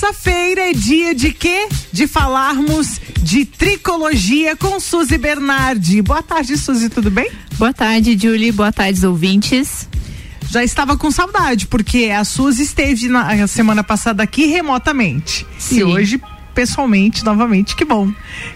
Terça-feira 0.00 0.70
é 0.70 0.72
dia 0.72 1.14
de 1.14 1.30
quê? 1.30 1.68
De 1.92 2.06
falarmos 2.06 2.98
de 3.18 3.44
tricologia 3.44 4.56
com 4.56 4.80
Suzy 4.80 5.18
Bernardi. 5.18 6.00
Boa 6.00 6.22
tarde, 6.22 6.56
Suzy, 6.56 6.88
tudo 6.88 7.10
bem? 7.10 7.30
Boa 7.58 7.74
tarde, 7.74 8.16
Julie. 8.18 8.50
Boa 8.50 8.72
tarde, 8.72 9.06
ouvintes. 9.06 9.86
Já 10.48 10.64
estava 10.64 10.96
com 10.96 11.10
saudade, 11.10 11.66
porque 11.66 12.06
a 12.06 12.24
Suzy 12.24 12.62
esteve 12.62 13.10
na 13.10 13.46
semana 13.46 13.84
passada 13.84 14.22
aqui 14.22 14.46
remotamente. 14.46 15.46
Sim. 15.58 15.80
E 15.80 15.84
hoje 15.84 16.22
pessoalmente 16.54 17.22
novamente. 17.22 17.76
Que 17.76 17.84
bom. 17.84 18.10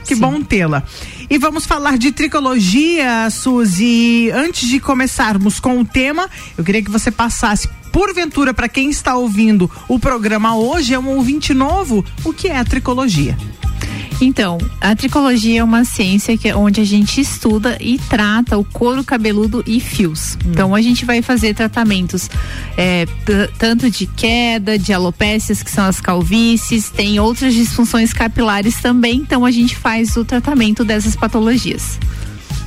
Que 0.06 0.14
Sim. 0.14 0.22
bom 0.22 0.42
tê-la. 0.42 0.82
E 1.29 1.36
vamos 1.36 1.66
falar 1.66 1.98
de 1.98 2.11
tricologia, 2.11 3.29
Suzy. 3.29 4.30
Antes 4.30 4.66
de 4.66 4.80
começarmos 4.80 5.61
com 5.61 5.79
o 5.79 5.84
tema, 5.84 6.26
eu 6.56 6.64
queria 6.64 6.82
que 6.82 6.90
você 6.90 7.11
passasse 7.11 7.68
porventura, 7.95 8.52
para 8.52 8.68
quem 8.68 8.90
está 8.90 9.14
ouvindo 9.14 9.70
o 9.86 10.00
programa 10.00 10.56
hoje, 10.56 10.93
é 10.93 10.98
um 10.98 11.11
ouvinte 11.11 11.54
novo, 11.54 12.04
o 12.25 12.32
que 12.32 12.48
é 12.48 12.58
a 12.58 12.64
tricologia? 12.64 13.39
Então, 14.20 14.58
a 14.80 14.96
tricologia 14.96 15.61
é 15.61 15.64
uma 15.64 15.84
ciência 15.84 16.36
que 16.36 16.48
é 16.48 16.57
onde 16.57 16.80
a 16.80 16.84
gente 16.84 17.20
estuda 17.20 17.79
e 17.80 17.96
trata 17.98 18.58
o 18.58 18.64
couro 18.64 19.04
cabeludo 19.04 19.62
e 19.64 19.79
fios. 19.79 20.34
Hum. 20.34 20.50
Então, 20.50 20.75
a 20.75 20.82
gente 20.82 21.04
vai 21.04 21.22
fazer 21.22 21.54
tratamentos 21.54 22.29
é, 22.76 23.07
tanto 23.58 23.89
de 23.89 24.06
queda, 24.06 24.76
de 24.76 24.92
alopécias, 24.92 25.62
que 25.62 25.70
são 25.70 25.84
as 25.84 26.00
calvícies, 26.00 26.90
tem 26.90 27.20
outras 27.20 27.54
disfunções 27.54 28.12
capilares 28.12 28.81
também. 28.81 29.18
Então, 29.18 29.45
a 29.45 29.53
gente 29.53 29.76
faz 29.76 30.17
o 30.17 30.25
tratamento 30.25 30.84
dessas 30.84 31.14
patologias. 31.14 32.00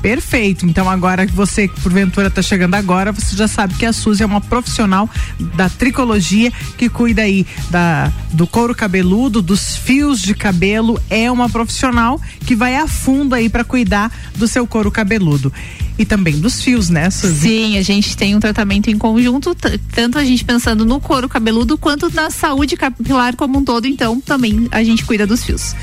Perfeito. 0.02 0.66
Então 0.66 0.90
agora 0.90 1.26
que 1.26 1.34
você 1.34 1.68
porventura 1.68 2.28
está 2.28 2.42
chegando 2.42 2.76
agora, 2.76 3.12
você 3.12 3.36
já 3.36 3.48
sabe 3.48 3.74
que 3.76 3.86
a 3.86 3.94
Suzy 3.94 4.24
é 4.24 4.26
uma 4.26 4.42
profissional 4.42 5.10
da 5.56 5.70
tricologia 5.70 6.52
que 6.78 6.90
cuida 6.90 7.24
aí 7.24 7.46
da 7.70 8.12
do 8.32 8.46
couro 8.46 8.76
cabeludo, 8.76 9.42
dos 9.42 9.76
fios 9.76 10.22
de 10.22 10.34
cabelo, 10.34 11.02
é 11.10 11.32
uma 11.32 11.50
profissional 11.50 12.22
que 12.46 12.56
vai 12.56 12.76
a 12.76 12.88
fundo 12.88 13.34
aí 13.34 13.50
para 13.50 13.64
cuidar 13.64 14.12
do 14.36 14.48
seu 14.48 14.68
couro 14.68 14.92
cabeludo 14.92 15.52
e 15.98 16.06
também 16.06 16.40
dos 16.40 16.62
fios, 16.62 16.90
né, 16.90 17.10
Suzy? 17.10 17.48
Sim, 17.48 17.78
a 17.78 17.82
gente 17.82 18.16
tem 18.16 18.36
um 18.36 18.40
tratamento 18.40 18.90
em 18.90 18.98
conjunto, 18.98 19.56
tanto 19.94 20.18
a 20.18 20.24
gente 20.24 20.44
pensando 20.46 20.86
no 20.86 21.00
couro 21.00 21.28
cabeludo 21.28 21.78
quanto 21.78 22.14
na 22.14 22.30
saúde 22.30 22.78
capilar 22.78 23.36
como 23.36 23.60
um 23.60 23.64
todo, 23.64 23.88
então 23.88 24.22
também 24.22 24.68
a 24.72 24.84
gente 24.84 25.04
cuida 25.06 25.26
dos 25.26 25.44
fios. 25.44 25.76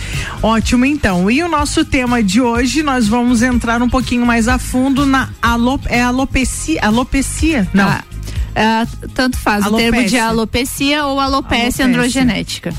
Ótimo, 0.43 0.84
então. 0.84 1.31
E 1.31 1.43
o 1.43 1.48
nosso 1.48 1.84
tema 1.84 2.23
de 2.23 2.41
hoje, 2.41 2.83
nós 2.83 3.09
vamos 3.09 3.43
entrar 3.43 3.83
um 3.83 3.89
pouquinho 3.89 4.25
mais 4.25 4.48
a 4.48 4.59
fundo 4.59 5.05
na 5.05 5.31
alop 5.43 5.84
é 5.87 6.03
alopecia, 6.03 6.81
alopecia? 6.83 7.69
Não. 7.73 7.89
Ah, 7.89 8.05
é, 8.55 8.87
tanto 9.15 9.37
faz 9.37 9.65
Alopécia. 9.65 9.89
o 9.89 9.93
termo 9.93 10.09
de 10.09 10.19
alopecia 10.19 11.06
ou 11.06 11.19
alopecia, 11.19 11.59
alopecia. 11.59 11.87
androgenética. 11.87 12.75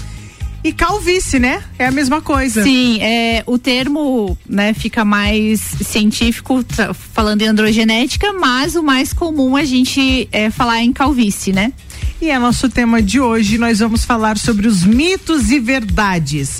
E 0.65 0.71
calvície, 0.71 1.37
né? 1.37 1.63
É 1.77 1.85
a 1.85 1.91
mesma 1.91 2.21
coisa. 2.21 2.63
Sim, 2.63 2.99
é, 2.99 3.43
o 3.45 3.55
termo 3.55 4.35
né, 4.49 4.73
fica 4.73 5.05
mais 5.05 5.61
científico 5.61 6.65
falando 7.13 7.43
em 7.43 7.45
androgenética, 7.45 8.33
mas 8.33 8.75
o 8.75 8.81
mais 8.81 9.13
comum 9.13 9.55
a 9.55 9.63
gente 9.63 10.27
é 10.31 10.49
falar 10.49 10.81
em 10.81 10.91
calvície, 10.91 11.53
né? 11.53 11.71
E 12.19 12.31
é 12.31 12.39
nosso 12.39 12.67
tema 12.67 12.99
de 12.99 13.19
hoje, 13.19 13.59
nós 13.59 13.77
vamos 13.77 14.05
falar 14.05 14.39
sobre 14.39 14.67
os 14.67 14.83
mitos 14.83 15.51
e 15.51 15.59
verdades. 15.59 16.59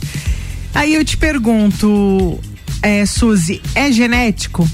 Aí 0.72 0.94
eu 0.94 1.04
te 1.04 1.18
pergunto, 1.18 2.40
é, 2.84 3.08
Suzy, 3.08 3.60
é 3.74 3.92
genético? 3.92 4.70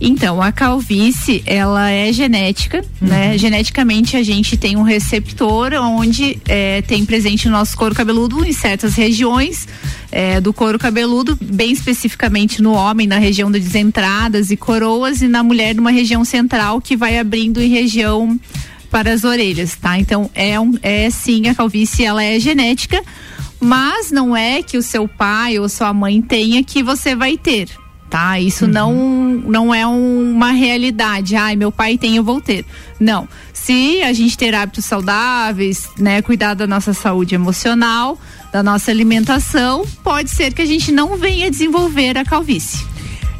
Então, 0.00 0.42
a 0.42 0.50
calvície, 0.50 1.42
ela 1.46 1.90
é 1.90 2.12
genética, 2.12 2.84
uhum. 3.00 3.08
né? 3.08 3.38
Geneticamente 3.38 4.16
a 4.16 4.22
gente 4.22 4.56
tem 4.56 4.76
um 4.76 4.82
receptor 4.82 5.72
onde 5.74 6.38
é, 6.46 6.82
tem 6.82 7.04
presente 7.04 7.48
o 7.48 7.50
nosso 7.50 7.76
couro 7.76 7.94
cabeludo 7.94 8.44
em 8.44 8.52
certas 8.52 8.94
regiões 8.94 9.68
é, 10.10 10.40
do 10.40 10.52
couro 10.52 10.78
cabeludo, 10.78 11.38
bem 11.40 11.72
especificamente 11.72 12.60
no 12.60 12.72
homem, 12.72 13.06
na 13.06 13.18
região 13.18 13.50
das 13.50 13.74
entradas 13.74 14.50
e 14.50 14.56
coroas, 14.56 15.22
e 15.22 15.28
na 15.28 15.42
mulher 15.42 15.74
numa 15.74 15.90
região 15.90 16.24
central 16.24 16.80
que 16.80 16.96
vai 16.96 17.18
abrindo 17.18 17.60
em 17.60 17.68
região 17.68 18.38
para 18.90 19.12
as 19.12 19.24
orelhas, 19.24 19.74
tá? 19.74 19.98
Então, 19.98 20.30
é, 20.34 20.58
um, 20.58 20.74
é 20.82 21.10
sim, 21.10 21.48
a 21.48 21.54
calvície, 21.54 22.04
ela 22.04 22.22
é 22.22 22.38
genética, 22.38 23.02
mas 23.58 24.10
não 24.12 24.36
é 24.36 24.62
que 24.62 24.76
o 24.76 24.82
seu 24.82 25.08
pai 25.08 25.58
ou 25.58 25.68
sua 25.68 25.92
mãe 25.92 26.20
tenha 26.20 26.62
que 26.62 26.82
você 26.82 27.16
vai 27.16 27.36
ter 27.36 27.68
tá? 28.14 28.38
Isso 28.38 28.66
uhum. 28.66 28.70
não, 28.70 28.94
não 29.44 29.74
é 29.74 29.84
um, 29.84 30.30
uma 30.30 30.52
realidade. 30.52 31.34
Ai, 31.34 31.56
meu 31.56 31.72
pai 31.72 31.98
tem, 31.98 32.14
eu 32.14 32.22
vou 32.22 32.40
ter. 32.40 32.64
Não. 33.00 33.28
Se 33.52 34.04
a 34.04 34.12
gente 34.12 34.38
ter 34.38 34.54
hábitos 34.54 34.84
saudáveis, 34.84 35.88
né, 35.98 36.22
cuidar 36.22 36.54
da 36.54 36.64
nossa 36.64 36.94
saúde 36.94 37.34
emocional, 37.34 38.16
da 38.52 38.62
nossa 38.62 38.92
alimentação, 38.92 39.84
pode 40.04 40.30
ser 40.30 40.54
que 40.54 40.62
a 40.62 40.64
gente 40.64 40.92
não 40.92 41.16
venha 41.16 41.50
desenvolver 41.50 42.16
a 42.16 42.24
calvície. 42.24 42.86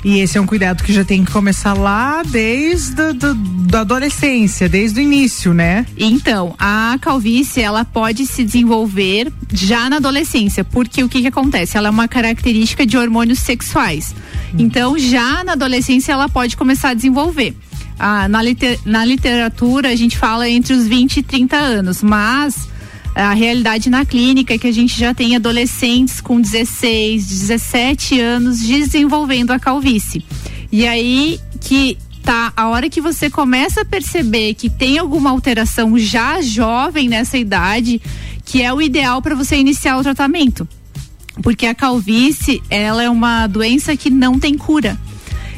E 0.04 0.18
esse 0.18 0.36
é 0.36 0.40
um 0.40 0.46
cuidado 0.46 0.82
que 0.82 0.92
já 0.92 1.04
tem 1.04 1.24
que 1.24 1.30
começar 1.30 1.72
lá 1.72 2.24
desde 2.24 3.00
a 3.00 3.12
da 3.74 3.80
adolescência, 3.80 4.68
desde 4.68 5.00
o 5.00 5.02
início, 5.02 5.54
né? 5.54 5.86
Então, 5.96 6.54
a 6.58 6.96
calvície, 7.00 7.62
ela 7.62 7.84
pode 7.84 8.26
se 8.26 8.44
desenvolver 8.44 9.32
já 9.52 9.88
na 9.88 9.96
adolescência, 9.96 10.62
porque 10.62 11.02
o 11.02 11.08
que 11.08 11.22
que 11.22 11.28
acontece? 11.28 11.76
Ela 11.76 11.88
é 11.88 11.90
uma 11.90 12.06
característica 12.06 12.84
de 12.84 12.96
hormônios 12.96 13.38
sexuais. 13.38 14.14
Hum. 14.54 14.58
Então, 14.58 14.98
já 14.98 15.42
na 15.44 15.52
adolescência, 15.52 16.12
ela 16.12 16.28
pode 16.28 16.56
começar 16.56 16.90
a 16.90 16.94
desenvolver. 16.94 17.54
Ah, 17.98 18.28
na, 18.28 18.42
liter, 18.42 18.78
na 18.84 19.04
literatura, 19.04 19.88
a 19.90 19.96
gente 19.96 20.16
fala 20.16 20.48
entre 20.48 20.72
os 20.72 20.86
20 20.86 21.18
e 21.18 21.22
30 21.22 21.56
anos, 21.56 22.02
mas 22.02 22.68
a 23.14 23.32
realidade 23.32 23.88
na 23.88 24.04
clínica 24.04 24.54
é 24.54 24.58
que 24.58 24.66
a 24.66 24.72
gente 24.72 24.98
já 24.98 25.14
tem 25.14 25.36
adolescentes 25.36 26.20
com 26.20 26.40
16, 26.40 27.28
17 27.28 28.20
anos 28.20 28.60
desenvolvendo 28.60 29.52
a 29.52 29.58
calvície. 29.58 30.24
E 30.72 30.86
aí 30.86 31.38
que 31.60 31.96
tá, 32.24 32.52
a 32.56 32.68
hora 32.68 32.90
que 32.90 33.00
você 33.00 33.30
começa 33.30 33.82
a 33.82 33.84
perceber 33.84 34.54
que 34.54 34.68
tem 34.68 34.98
alguma 34.98 35.30
alteração 35.30 35.96
já 35.96 36.40
jovem 36.40 37.08
nessa 37.08 37.38
idade, 37.38 38.02
que 38.44 38.60
é 38.60 38.72
o 38.72 38.82
ideal 38.82 39.22
para 39.22 39.36
você 39.36 39.56
iniciar 39.56 39.96
o 39.98 40.02
tratamento. 40.02 40.66
Porque 41.42 41.66
a 41.66 41.74
calvície, 41.74 42.62
ela 42.70 43.02
é 43.02 43.10
uma 43.10 43.46
doença 43.46 43.96
que 43.96 44.10
não 44.10 44.38
tem 44.38 44.56
cura. 44.56 44.98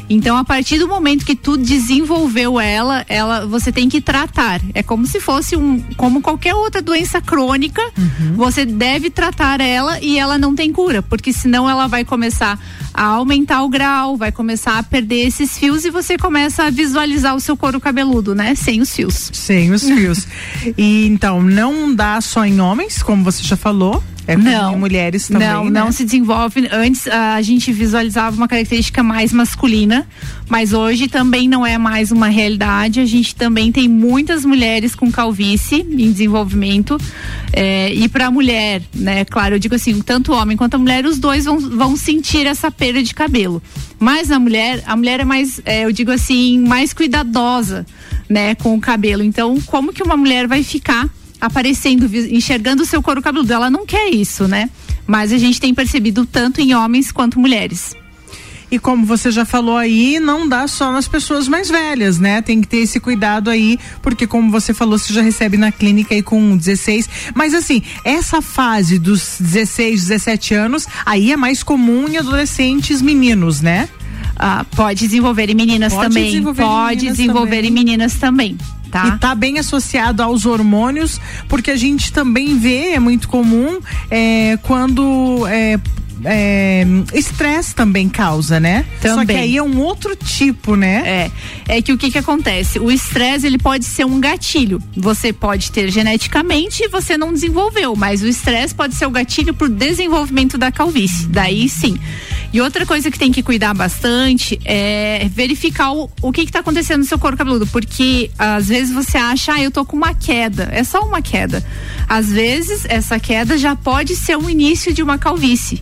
Então, 0.09 0.37
a 0.37 0.43
partir 0.43 0.79
do 0.79 0.87
momento 0.87 1.25
que 1.25 1.35
tu 1.35 1.57
desenvolveu 1.57 2.59
ela, 2.59 3.05
ela 3.09 3.45
você 3.45 3.71
tem 3.71 3.89
que 3.89 3.99
tratar. 3.99 4.61
É 4.73 4.81
como 4.81 5.05
se 5.05 5.19
fosse 5.19 5.55
um, 5.55 5.81
como 5.97 6.21
qualquer 6.21 6.55
outra 6.55 6.81
doença 6.81 7.19
crônica, 7.19 7.81
uhum. 7.97 8.35
você 8.35 8.65
deve 8.65 9.09
tratar 9.09 9.59
ela 9.59 9.99
e 9.99 10.17
ela 10.17 10.37
não 10.37 10.55
tem 10.55 10.71
cura, 10.71 11.01
porque 11.01 11.33
senão 11.33 11.69
ela 11.69 11.87
vai 11.87 12.05
começar 12.05 12.57
a 12.93 13.03
aumentar 13.03 13.63
o 13.63 13.69
grau, 13.69 14.15
vai 14.15 14.31
começar 14.31 14.77
a 14.77 14.83
perder 14.83 15.27
esses 15.27 15.57
fios 15.57 15.83
e 15.83 15.89
você 15.89 16.17
começa 16.17 16.63
a 16.63 16.69
visualizar 16.69 17.35
o 17.35 17.39
seu 17.39 17.57
couro 17.57 17.79
cabeludo, 17.79 18.33
né? 18.33 18.55
Sem 18.55 18.79
os 18.81 18.95
fios. 18.95 19.29
Sem 19.33 19.71
os 19.71 19.83
fios. 19.83 20.25
e 20.77 21.05
então, 21.05 21.43
não 21.43 21.93
dá 21.93 22.21
só 22.21 22.45
em 22.45 22.61
homens, 22.61 23.03
como 23.03 23.23
você 23.23 23.43
já 23.43 23.57
falou, 23.57 24.01
é 24.27 24.35
não, 24.35 24.73
em 24.73 24.77
mulheres 24.77 25.29
também. 25.29 25.47
Não, 25.47 25.65
né? 25.65 25.79
não 25.79 25.91
se 25.91 26.03
desenvolve. 26.03 26.67
Antes 26.69 27.07
a 27.07 27.41
gente 27.41 27.71
visualizava 27.71 28.35
uma 28.35 28.47
característica 28.47 29.01
mais 29.01 29.31
masculina, 29.31 30.05
mas 30.49 30.73
hoje 30.73 31.07
também 31.07 31.47
não 31.47 31.65
é 31.65 31.77
mais 31.77 32.11
uma 32.11 32.27
realidade. 32.27 32.99
A 32.99 33.05
gente 33.05 33.33
também 33.33 33.71
tem 33.71 33.87
muitas 33.87 34.43
mulheres 34.43 34.93
com 34.93 35.09
calvície 35.09 35.79
em 35.79 36.11
desenvolvimento. 36.11 36.97
É, 37.53 37.93
e 37.93 38.09
para 38.09 38.27
a 38.27 38.31
mulher, 38.31 38.81
né? 38.93 39.23
Claro, 39.23 39.55
eu 39.55 39.59
digo 39.59 39.75
assim, 39.75 40.01
tanto 40.01 40.33
o 40.33 40.35
homem 40.35 40.57
quanto 40.57 40.75
a 40.75 40.77
mulher, 40.77 41.05
os 41.05 41.17
dois 41.17 41.45
vão, 41.45 41.57
vão 41.57 41.95
sentir 41.95 42.45
essa 42.45 42.69
perda 42.69 43.01
de 43.01 43.13
cabelo. 43.13 43.63
Mas 43.97 44.29
a 44.29 44.37
mulher, 44.37 44.83
a 44.85 44.95
mulher 44.97 45.21
é 45.21 45.25
mais, 45.25 45.61
é, 45.63 45.85
eu 45.85 45.91
digo 45.93 46.11
assim, 46.11 46.59
mais 46.59 46.91
cuidadosa, 46.91 47.85
né, 48.29 48.55
com 48.55 48.75
o 48.75 48.81
cabelo. 48.81 49.23
Então, 49.23 49.57
como 49.65 49.93
que 49.93 50.03
uma 50.03 50.17
mulher 50.17 50.47
vai 50.47 50.63
ficar 50.63 51.09
aparecendo, 51.39 52.09
enxergando 52.31 52.83
o 52.83 52.85
seu 52.85 53.01
couro 53.01 53.21
cabeludo. 53.21 53.51
Ela 53.51 53.69
não 53.69 53.85
quer 53.85 54.09
isso, 54.09 54.47
né? 54.47 54.69
Mas 55.05 55.31
a 55.31 55.37
gente 55.37 55.59
tem 55.59 55.73
percebido 55.73 56.25
tanto 56.25 56.61
em 56.61 56.73
homens 56.73 57.11
quanto 57.11 57.39
mulheres. 57.39 57.95
E 58.69 58.77
como 58.77 59.05
você 59.05 59.31
já 59.31 59.45
falou 59.45 59.77
aí, 59.77 60.19
não 60.19 60.47
dá 60.47 60.67
só 60.67 60.91
nas 60.91 61.07
pessoas 61.07 61.47
mais 61.47 61.69
velhas, 61.69 62.19
né? 62.19 62.41
Tem 62.41 62.59
que 62.59 62.67
ter 62.67 62.77
esse 62.77 62.99
cuidado 62.99 63.49
aí, 63.49 63.79
porque 64.01 64.27
como 64.27 64.51
você 64.51 64.73
falou, 64.73 64.97
você 64.97 65.13
já 65.13 65.21
recebe 65.21 65.55
na 65.55 65.71
clínica 65.71 66.13
aí 66.13 66.21
com 66.21 66.57
16. 66.57 67.09
Mas 67.33 67.53
assim, 67.53 67.81
essa 68.03 68.41
fase 68.41 68.99
dos 68.99 69.37
16, 69.39 70.07
17 70.07 70.53
anos, 70.53 70.85
aí 71.05 71.31
é 71.31 71.37
mais 71.37 71.63
comum 71.63 72.09
em 72.09 72.17
adolescentes 72.17 73.01
meninos, 73.01 73.61
né? 73.61 73.87
Ah, 74.35 74.65
pode 74.75 74.99
desenvolver 74.99 75.49
em 75.49 75.55
meninas 75.55 75.93
pode 75.93 76.09
também. 76.09 76.25
Desenvolver 76.25 76.63
pode 76.63 76.75
em 76.75 76.95
meninas 76.97 77.17
desenvolver 77.17 77.55
também. 77.55 77.69
em 77.69 77.73
meninas 77.73 78.13
também. 78.15 78.57
Tá. 78.91 79.05
E 79.05 79.15
está 79.15 79.35
bem 79.35 79.59
associado 79.59 80.23
aos 80.23 80.45
hormônios, 80.45 81.19
porque 81.47 81.71
a 81.71 81.75
gente 81.75 82.11
também 82.11 82.57
vê, 82.57 82.93
é 82.93 82.99
muito 82.99 83.27
comum, 83.27 83.79
é, 84.09 84.57
quando 84.63 85.45
é, 85.47 85.79
estresse 87.13 87.71
é, 87.71 87.75
também 87.75 88.09
causa, 88.09 88.59
né? 88.59 88.85
Também. 89.01 89.17
Só 89.17 89.25
que 89.25 89.39
aí 89.39 89.57
é 89.57 89.63
um 89.63 89.79
outro 89.79 90.15
tipo, 90.15 90.75
né? 90.75 91.03
É. 91.67 91.77
É 91.77 91.81
que 91.81 91.93
o 91.93 91.97
que 91.97 92.11
que 92.11 92.17
acontece? 92.17 92.79
O 92.79 92.91
estresse, 92.91 93.45
ele 93.45 93.57
pode 93.57 93.85
ser 93.85 94.05
um 94.05 94.19
gatilho. 94.19 94.81
Você 94.95 95.31
pode 95.31 95.71
ter 95.71 95.91
geneticamente 95.91 96.83
e 96.83 96.87
você 96.87 97.17
não 97.17 97.33
desenvolveu, 97.33 97.95
mas 97.95 98.21
o 98.21 98.27
estresse 98.27 98.73
pode 98.73 98.95
ser 98.95 99.05
o 99.05 99.11
gatilho 99.11 99.53
pro 99.53 99.69
desenvolvimento 99.69 100.57
da 100.57 100.71
calvície. 100.71 101.27
Daí 101.27 101.69
sim. 101.69 101.97
E 102.51 102.61
outra 102.61 102.85
coisa 102.85 103.11
que 103.11 103.19
tem 103.19 103.31
que 103.31 103.43
cuidar 103.43 103.73
bastante 103.73 104.59
é 104.63 105.27
verificar 105.33 105.91
o, 105.91 106.09
o 106.21 106.31
que 106.31 106.41
está 106.41 106.59
acontecendo 106.59 106.99
no 106.99 107.05
seu 107.05 107.19
couro 107.19 107.35
cabeludo, 107.35 107.67
porque 107.67 108.31
às 108.37 108.69
vezes 108.69 108.93
você 108.93 109.17
acha, 109.17 109.53
ah, 109.53 109.61
eu 109.61 109.69
tô 109.69 109.85
com 109.85 109.97
uma 109.97 110.13
queda, 110.13 110.69
é 110.71 110.83
só 110.83 111.01
uma 111.01 111.21
queda. 111.21 111.63
Às 112.07 112.29
vezes 112.31 112.85
essa 112.85 113.19
queda 113.19 113.57
já 113.57 113.75
pode 113.75 114.15
ser 114.15 114.37
o 114.37 114.49
início 114.49 114.93
de 114.93 115.03
uma 115.03 115.17
calvície. 115.17 115.81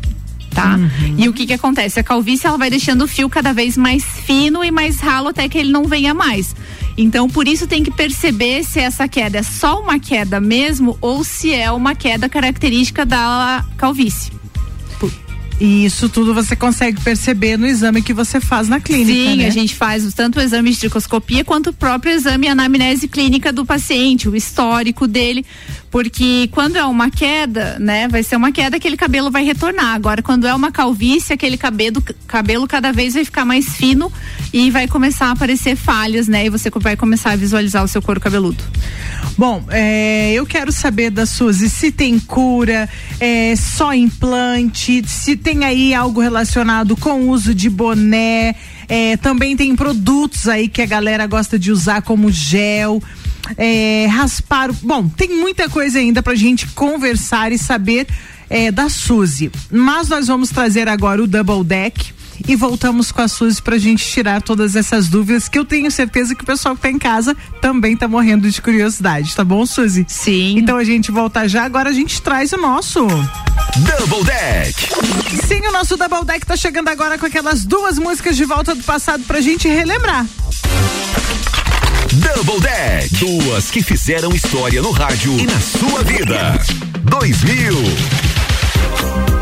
Tá? 0.56 0.78
Uhum. 0.78 1.16
E 1.18 1.28
o 1.28 1.34
que 1.34 1.46
que 1.46 1.54
acontece? 1.54 2.00
A 2.00 2.04
calvície 2.04 2.48
ela 2.48 2.58
vai 2.58 2.70
deixando 2.70 3.04
o 3.04 3.08
fio 3.08 3.30
cada 3.30 3.52
vez 3.52 3.76
mais 3.76 4.06
fino 4.26 4.64
e 4.64 4.72
mais 4.72 5.02
ralo 5.02 5.28
até 5.28 5.50
que 5.50 5.58
ele 5.58 5.70
não 5.70 5.84
venha 5.84 6.14
mais. 6.14 6.56
Então, 6.98 7.30
por 7.30 7.46
isso 7.46 7.68
tem 7.68 7.84
que 7.84 7.92
perceber 7.92 8.64
se 8.64 8.80
essa 8.80 9.06
queda 9.06 9.40
é 9.40 9.44
só 9.44 9.82
uma 9.82 10.00
queda 10.00 10.40
mesmo 10.40 10.98
ou 11.02 11.26
se 11.26 11.54
é 11.54 11.70
uma 11.70 11.94
queda 11.94 12.30
característica 12.30 13.06
da 13.06 13.66
calvície. 13.76 14.32
E 15.60 15.86
isso 15.86 16.10
tudo 16.10 16.34
você 16.34 16.56
consegue 16.56 17.00
perceber 17.02 17.58
no 17.58 17.66
exame 17.66 18.02
que 18.02 18.14
você 18.14 18.42
faz 18.42 18.68
na 18.68 18.82
clínica. 18.82 19.14
Sim, 19.14 19.38
né? 19.38 19.48
a 19.48 19.50
gente 19.50 19.74
faz 19.74 20.14
tanto 20.14 20.38
o 20.38 20.42
exame 20.42 20.72
de 20.72 20.80
tricoscopia 20.80 21.46
quanto 21.46 21.70
o 21.70 21.74
próprio 21.74 22.12
exame 22.12 22.48
anamnese 22.50 23.08
clínica 23.08 23.54
do 23.54 23.66
paciente, 23.66 24.28
o 24.28 24.36
histórico 24.36 25.08
dele, 25.08 25.46
porque 25.96 26.50
quando 26.52 26.76
é 26.76 26.84
uma 26.84 27.10
queda, 27.10 27.80
né, 27.80 28.06
vai 28.10 28.22
ser 28.22 28.36
uma 28.36 28.52
queda, 28.52 28.76
aquele 28.76 28.98
cabelo 28.98 29.32
vai 29.32 29.46
retornar. 29.46 29.96
Agora, 29.96 30.22
quando 30.22 30.46
é 30.46 30.54
uma 30.54 30.70
calvície, 30.70 31.32
aquele 31.32 31.56
cabelo, 31.56 32.04
cabelo 32.28 32.68
cada 32.68 32.92
vez 32.92 33.14
vai 33.14 33.24
ficar 33.24 33.46
mais 33.46 33.78
fino 33.78 34.12
e 34.52 34.70
vai 34.70 34.90
começar 34.90 35.28
a 35.28 35.32
aparecer 35.32 35.78
falhas, 35.78 36.28
né, 36.28 36.48
e 36.48 36.50
você 36.50 36.70
vai 36.70 36.98
começar 36.98 37.32
a 37.32 37.36
visualizar 37.38 37.82
o 37.82 37.88
seu 37.88 38.02
couro 38.02 38.20
cabeludo. 38.20 38.62
Bom, 39.38 39.64
é, 39.70 40.34
eu 40.34 40.46
quero 40.46 40.70
saber 40.70 41.12
da 41.12 41.26
Suzy 41.26 41.70
se 41.70 41.94
tem 41.94 42.20
cura, 42.20 42.90
é, 43.18 43.56
só 43.56 43.94
implante, 43.94 45.02
se 45.08 45.38
tem 45.38 45.64
aí 45.64 45.94
algo 45.94 46.20
relacionado 46.20 46.98
com 46.98 47.22
o 47.22 47.30
uso 47.30 47.56
de 47.56 47.70
boné, 47.70 48.54
é, 48.90 49.16
também 49.16 49.56
tem 49.56 49.74
produtos 49.78 50.50
aí 50.50 50.68
que 50.68 50.82
a 50.82 50.86
galera 50.86 51.26
gosta 51.26 51.58
de 51.58 51.72
usar 51.72 52.02
como 52.02 52.30
gel 52.30 53.02
é, 53.58 54.08
raspar. 54.08 54.72
Bom, 54.82 55.08
tem 55.08 55.30
muita 55.30 55.70
coisa 55.70 56.00
ainda 56.00 56.22
pra 56.22 56.36
gente 56.36 56.68
conversar 56.68 57.52
e 57.52 57.58
saber 57.58 58.08
é, 58.50 58.72
da 58.72 58.90
Suzy. 58.90 59.52
Mas 59.72 60.10
nós 60.10 60.28
vamos 60.28 60.50
trazer 60.50 60.88
agora 60.88 61.22
o 61.22 61.28
Double 61.28 61.64
Deck 61.64 62.14
e 62.48 62.56
voltamos 62.56 63.12
com 63.12 63.22
a 63.22 63.28
Suzy 63.28 63.62
pra 63.62 63.78
gente 63.78 64.06
tirar 64.06 64.42
todas 64.42 64.76
essas 64.76 65.08
dúvidas 65.08 65.48
que 65.48 65.58
eu 65.58 65.66
tenho 65.66 65.90
certeza 65.90 66.36
que 66.36 66.44
o 66.44 66.46
pessoal 66.46 66.76
que 66.76 66.82
tá 66.82 66.90
em 66.90 67.00
casa 67.00 67.36
também 67.62 67.96
tá 67.96 68.08
morrendo 68.08 68.50
de 68.50 68.62
curiosidade, 68.62 69.36
tá 69.36 69.44
bom, 69.44 69.66
Suzy? 69.66 70.06
Sim. 70.08 70.58
Então 70.58 70.78
a 70.78 70.84
gente 70.84 71.12
volta 71.12 71.48
já, 71.48 71.64
agora 71.64 71.90
a 71.90 71.94
gente 71.94 72.22
traz 72.22 72.52
o 72.52 72.58
nosso 72.58 73.08
Double 73.08 74.24
Deck. 74.24 75.48
Sim, 75.48 75.68
o 75.68 75.72
nosso 75.72 75.98
Double 75.98 76.26
Deck 76.26 76.46
tá 76.46 76.56
chegando 76.56 76.90
agora 76.90 77.18
com 77.18 77.26
aquelas 77.26 77.66
duas 77.66 77.98
músicas 77.98 78.36
de 78.36 78.46
volta 78.46 78.76
do 78.76 78.84
passado 78.84 79.24
pra 79.24 79.42
gente 79.42 79.68
relembrar. 79.68 80.26
Double 82.14 82.60
Deck. 82.60 83.16
Duas 83.16 83.72
que 83.72 83.82
fizeram 83.82 84.34
história 84.34 84.82
no 84.82 84.92
rádio 84.92 85.38
e 85.40 85.46
na 85.46 85.60
sua 85.60 86.04
vida. 86.04 86.60
2000. 87.04 89.35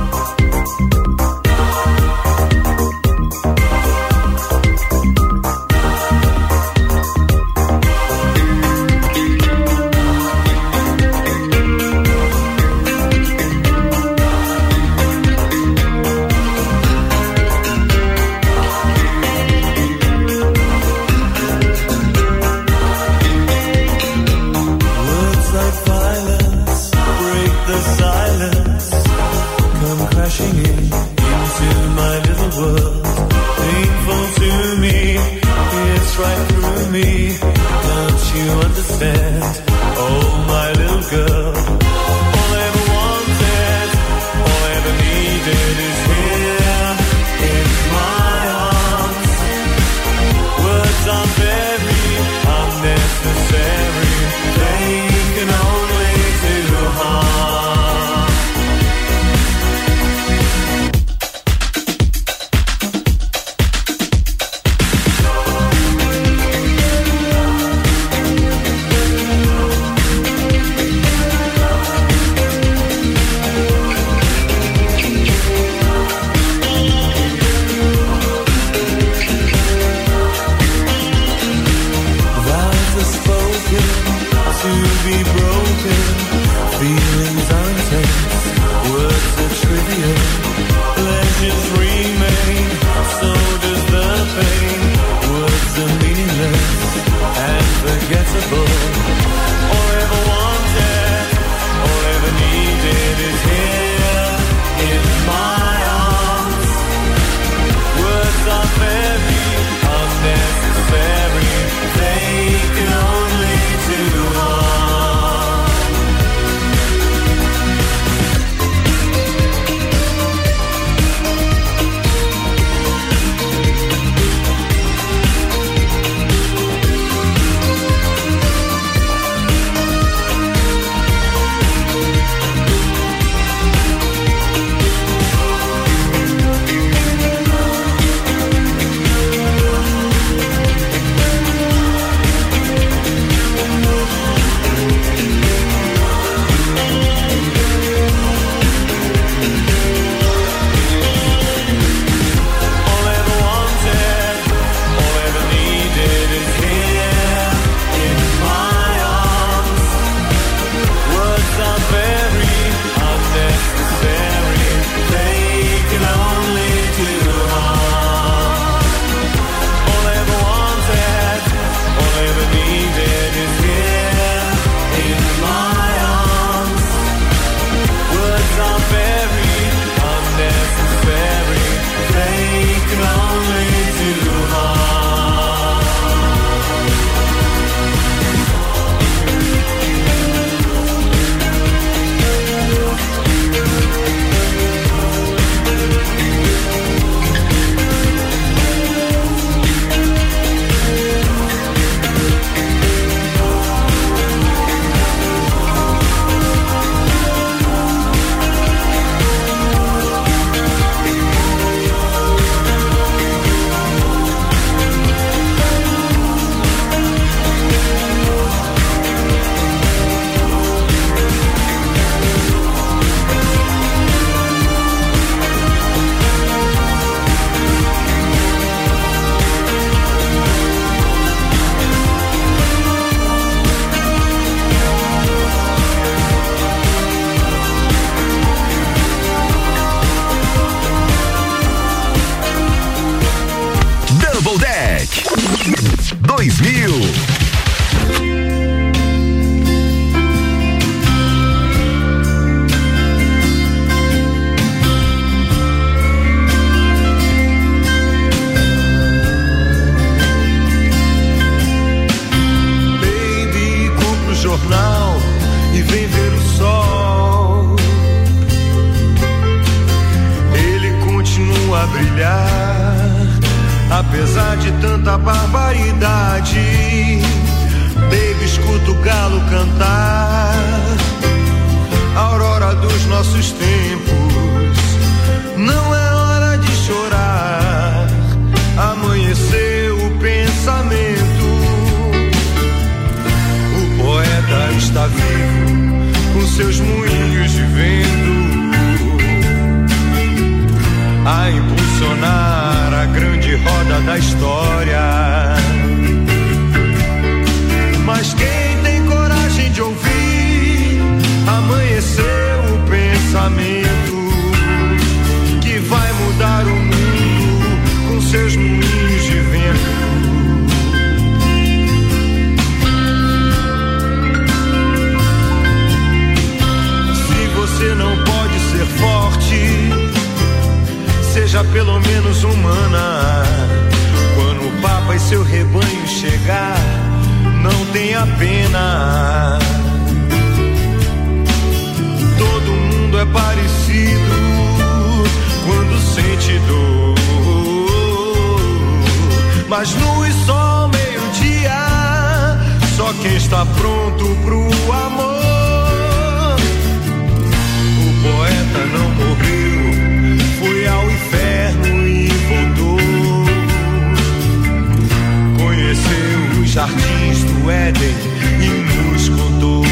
jardins 366.74 367.44
do 367.44 367.70
Éden 367.70 368.16
e 368.60 369.14
nos 369.14 369.30
contou. 369.30 369.86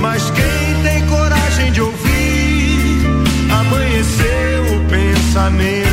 Mas 0.00 0.30
quem 0.30 0.82
tem 0.82 1.06
coragem 1.06 1.70
de 1.70 1.82
ouvir, 1.82 3.02
amanheceu 3.50 4.74
o 4.74 4.80
pensamento. 4.88 5.87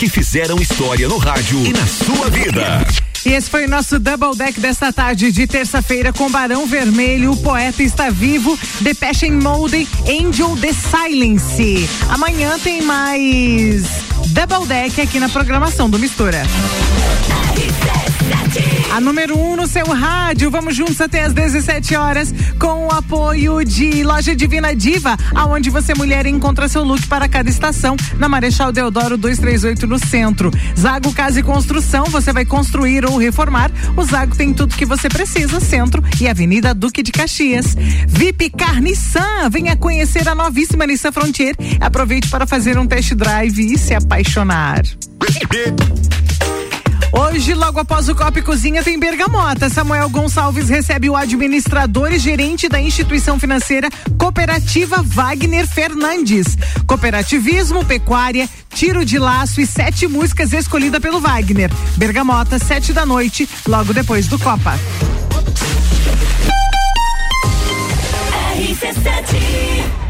que 0.00 0.08
fizeram 0.08 0.56
história 0.56 1.06
no 1.06 1.18
rádio 1.18 1.62
e 1.62 1.74
na 1.74 1.86
sua 1.86 2.30
vida. 2.30 2.86
E 3.26 3.34
esse 3.34 3.50
foi 3.50 3.66
o 3.66 3.68
nosso 3.68 3.98
Double 3.98 4.34
Deck 4.34 4.58
desta 4.58 4.90
tarde 4.90 5.30
de 5.30 5.46
terça-feira 5.46 6.10
com 6.10 6.30
Barão 6.30 6.66
Vermelho, 6.66 7.32
O 7.32 7.36
Poeta 7.36 7.82
Está 7.82 8.08
Vivo, 8.08 8.58
Depeche 8.80 9.30
Mode, 9.30 9.86
Angel 10.08 10.56
The 10.56 10.70
Silence. 10.72 11.86
Amanhã 12.08 12.58
tem 12.58 12.80
mais 12.80 13.88
Double 14.28 14.66
Deck 14.66 15.02
aqui 15.02 15.20
na 15.20 15.28
programação 15.28 15.90
do 15.90 15.98
Mistura. 15.98 16.44
A 18.90 19.00
número 19.00 19.38
1 19.38 19.52
um 19.52 19.56
no 19.56 19.66
seu 19.68 19.86
rádio. 19.86 20.50
Vamos 20.50 20.74
juntos 20.74 21.00
até 21.00 21.24
às 21.24 21.32
17 21.32 21.94
horas 21.94 22.34
com 22.58 22.88
o 22.88 22.90
apoio 22.90 23.64
de 23.64 24.02
Loja 24.02 24.34
Divina 24.34 24.74
Diva, 24.74 25.16
aonde 25.34 25.70
você 25.70 25.94
mulher 25.94 26.26
encontra 26.26 26.68
seu 26.68 26.82
look 26.82 27.06
para 27.06 27.28
cada 27.28 27.48
estação 27.48 27.96
na 28.18 28.28
Marechal 28.28 28.72
Deodoro 28.72 29.16
238 29.16 29.86
no 29.86 29.98
centro. 29.98 30.50
Zago 30.76 31.12
Casa 31.12 31.38
e 31.38 31.42
Construção, 31.42 32.04
você 32.06 32.32
vai 32.32 32.44
construir 32.44 33.04
ou 33.04 33.16
reformar. 33.16 33.70
O 33.96 34.02
Zago 34.02 34.34
tem 34.34 34.52
tudo 34.52 34.76
que 34.76 34.84
você 34.84 35.08
precisa, 35.08 35.60
centro 35.60 36.02
e 36.20 36.26
Avenida 36.26 36.74
Duque 36.74 37.02
de 37.02 37.12
Caxias. 37.12 37.76
VIP 38.08 38.50
Car 38.50 38.82
Nissan, 38.82 39.48
venha 39.50 39.76
conhecer 39.76 40.28
a 40.28 40.34
novíssima 40.34 40.84
Nissan 40.84 41.12
Frontier. 41.12 41.54
Aproveite 41.80 42.28
para 42.28 42.46
fazer 42.46 42.76
um 42.76 42.86
test 42.86 43.14
drive 43.14 43.72
e 43.72 43.78
se 43.78 43.94
apaixonar. 43.94 44.82
Hoje, 47.12 47.54
logo 47.54 47.80
após 47.80 48.08
o 48.08 48.14
Copa 48.14 48.38
e 48.38 48.42
Cozinha, 48.42 48.82
tem 48.82 48.98
Bergamota. 48.98 49.68
Samuel 49.68 50.08
Gonçalves 50.08 50.68
recebe 50.68 51.10
o 51.10 51.16
administrador 51.16 52.12
e 52.12 52.18
gerente 52.18 52.68
da 52.68 52.80
instituição 52.80 53.38
financeira 53.38 53.88
Cooperativa 54.18 55.02
Wagner 55.02 55.66
Fernandes. 55.66 56.56
Cooperativismo, 56.86 57.84
pecuária, 57.84 58.48
tiro 58.72 59.04
de 59.04 59.18
laço 59.18 59.60
e 59.60 59.66
sete 59.66 60.06
músicas 60.06 60.52
escolhida 60.52 61.00
pelo 61.00 61.20
Wagner. 61.20 61.70
Bergamota, 61.96 62.58
sete 62.58 62.92
da 62.92 63.04
noite, 63.04 63.48
logo 63.66 63.92
depois 63.92 64.28
do 64.28 64.38
Copa. 64.38 64.78
RC7 68.56 70.09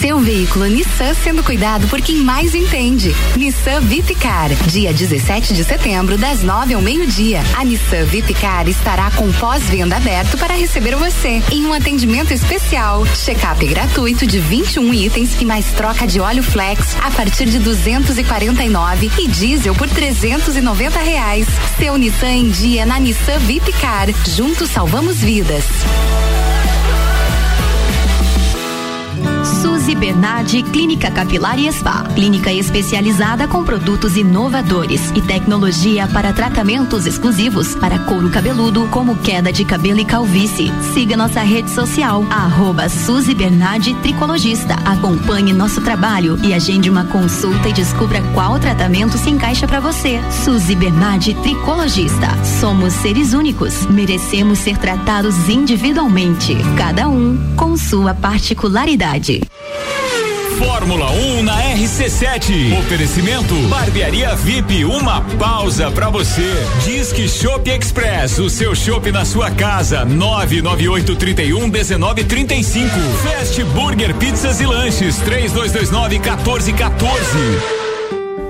seu 0.00 0.18
veículo 0.18 0.64
Nissan 0.64 1.12
sendo 1.12 1.44
cuidado 1.44 1.86
por 1.88 2.00
quem 2.00 2.16
mais 2.16 2.54
entende. 2.54 3.14
Nissan 3.36 3.82
Vipcar, 3.82 4.48
dia 4.66 4.94
17 4.94 5.52
de 5.52 5.62
setembro, 5.62 6.16
das 6.16 6.42
9 6.42 6.72
ao 6.72 6.80
meio-dia. 6.80 7.42
A 7.54 7.62
Nissan 7.64 8.04
Vipcar 8.06 8.66
estará 8.66 9.10
com 9.10 9.30
pós-venda 9.32 9.96
aberto 9.96 10.38
para 10.38 10.54
receber 10.54 10.96
você 10.96 11.42
em 11.52 11.66
um 11.66 11.74
atendimento 11.74 12.32
especial. 12.32 13.04
Check-up 13.14 13.66
gratuito 13.66 14.26
de 14.26 14.38
21 14.38 14.94
itens 14.94 15.36
e 15.38 15.44
mais 15.44 15.66
troca 15.72 16.06
de 16.06 16.18
óleo 16.18 16.42
flex 16.42 16.96
a 17.02 17.10
partir 17.10 17.50
de 17.50 17.58
249 17.58 19.10
e 19.18 19.28
diesel 19.28 19.74
por 19.74 19.88
390 19.88 20.98
reais. 20.98 21.46
Seu 21.78 21.98
Nissan 21.98 22.32
em 22.32 22.48
dia 22.48 22.86
na 22.86 22.98
Nissan 22.98 23.38
Vipcar. 23.40 24.08
Juntos 24.26 24.70
salvamos 24.70 25.18
vidas. 25.18 25.64
Suzy 29.80 29.94
Bernardi 29.94 30.62
Clínica 30.62 31.10
Capilar 31.10 31.58
e 31.58 31.72
Spa. 31.72 32.04
Clínica 32.14 32.52
especializada 32.52 33.48
com 33.48 33.64
produtos 33.64 34.14
inovadores 34.14 35.10
e 35.14 35.22
tecnologia 35.22 36.06
para 36.06 36.34
tratamentos 36.34 37.06
exclusivos 37.06 37.74
para 37.76 37.98
couro 38.00 38.28
cabeludo, 38.28 38.86
como 38.88 39.16
queda 39.16 39.50
de 39.50 39.64
cabelo 39.64 39.98
e 39.98 40.04
calvície. 40.04 40.70
Siga 40.92 41.16
nossa 41.16 41.40
rede 41.40 41.70
social, 41.70 42.22
arroba 42.28 42.90
Suzy 42.90 43.34
Bernardi 43.34 43.94
Tricologista. 44.02 44.74
Acompanhe 44.84 45.54
nosso 45.54 45.80
trabalho 45.80 46.38
e 46.44 46.52
agende 46.52 46.90
uma 46.90 47.06
consulta 47.06 47.70
e 47.70 47.72
descubra 47.72 48.20
qual 48.34 48.58
tratamento 48.58 49.16
se 49.16 49.30
encaixa 49.30 49.66
para 49.66 49.80
você. 49.80 50.20
Suzy 50.44 50.74
Bernardi 50.74 51.32
Tricologista. 51.36 52.28
Somos 52.60 52.92
seres 52.92 53.32
únicos, 53.32 53.86
merecemos 53.86 54.58
ser 54.58 54.76
tratados 54.76 55.48
individualmente, 55.48 56.54
cada 56.76 57.08
um 57.08 57.38
com 57.56 57.78
sua 57.78 58.12
particularidade. 58.12 59.40
Fórmula 60.60 61.10
1 61.10 61.42
na 61.42 61.56
RC7. 61.74 62.78
Oferecimento 62.80 63.54
Barbearia 63.70 64.34
VIP, 64.36 64.84
uma 64.84 65.22
pausa 65.38 65.90
para 65.90 66.10
você. 66.10 66.52
Disque 66.84 67.26
Shop 67.26 67.68
Express, 67.70 68.38
o 68.38 68.50
seu 68.50 68.74
shopping 68.74 69.10
na 69.10 69.24
sua 69.24 69.50
casa. 69.50 70.04
998 70.04 71.16
31 71.16 71.70
19 71.70 72.24
35. 72.24 72.90
Fast 73.22 73.64
Burger 73.64 74.14
Pizzas 74.16 74.60
e 74.60 74.66
Lanches 74.66 75.16
3229 75.16 76.18
1414. 76.18 77.79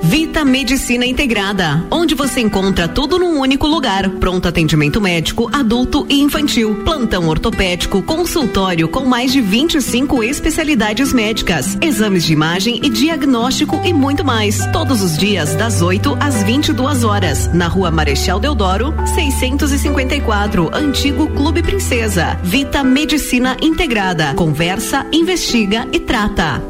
Vita 0.02 0.44
Medicina 0.44 1.04
Integrada, 1.04 1.86
onde 1.90 2.14
você 2.14 2.40
encontra 2.40 2.88
tudo 2.88 3.18
num 3.18 3.38
único 3.38 3.66
lugar. 3.66 4.08
Pronto 4.08 4.48
atendimento 4.48 5.00
médico, 5.00 5.48
adulto 5.52 6.06
e 6.08 6.20
infantil, 6.20 6.82
plantão 6.84 7.28
ortopédico, 7.28 8.02
consultório 8.02 8.88
com 8.88 9.04
mais 9.04 9.32
de 9.32 9.40
25 9.40 10.24
especialidades 10.24 11.12
médicas, 11.12 11.76
exames 11.80 12.24
de 12.24 12.32
imagem 12.32 12.80
e 12.82 12.88
diagnóstico 12.88 13.80
e 13.84 13.92
muito 13.92 14.24
mais. 14.24 14.64
Todos 14.72 15.02
os 15.02 15.16
dias 15.18 15.54
das 15.54 15.82
8 15.82 16.16
às 16.18 16.42
22 16.42 17.04
horas, 17.04 17.52
na 17.52 17.68
Rua 17.68 17.90
Marechal 17.90 18.40
Deodoro, 18.40 18.94
654, 19.14 20.70
Antigo 20.72 21.28
Clube 21.28 21.62
Princesa. 21.62 22.38
Vita 22.42 22.82
Medicina 22.82 23.56
Integrada. 23.60 24.34
Conversa, 24.34 25.06
investiga 25.12 25.86
e 25.92 26.00
trata. 26.00 26.69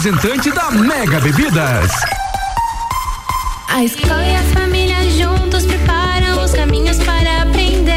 representante 0.00 0.50
da 0.52 0.70
Mega 0.70 1.20
Bebidas. 1.20 1.90
A 3.68 3.84
escola 3.84 4.24
e 4.24 4.34
a 4.34 4.42
família 4.44 4.96
juntos 5.10 5.66
preparam 5.66 6.42
os 6.42 6.52
caminhos 6.52 6.96
para 7.00 7.42
aprender. 7.42 7.92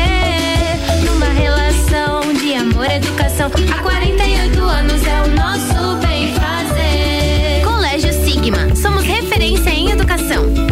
Numa 1.05 1.27
relação 1.27 2.33
de 2.33 2.55
amor 2.55 2.87
e 2.87 2.95
educação. 2.95 3.49
Há 3.73 3.81
48 3.81 4.61
anos 4.61 5.07
é 5.07 5.21
o 5.21 5.27
nosso 5.29 5.95
bem 6.05 6.33
fazer. 6.33 7.63
Colégio 7.63 8.11
Sigma. 8.11 8.75
Somos 8.75 9.05
referência 9.05 9.69
em 9.69 9.91
educação. 9.91 10.62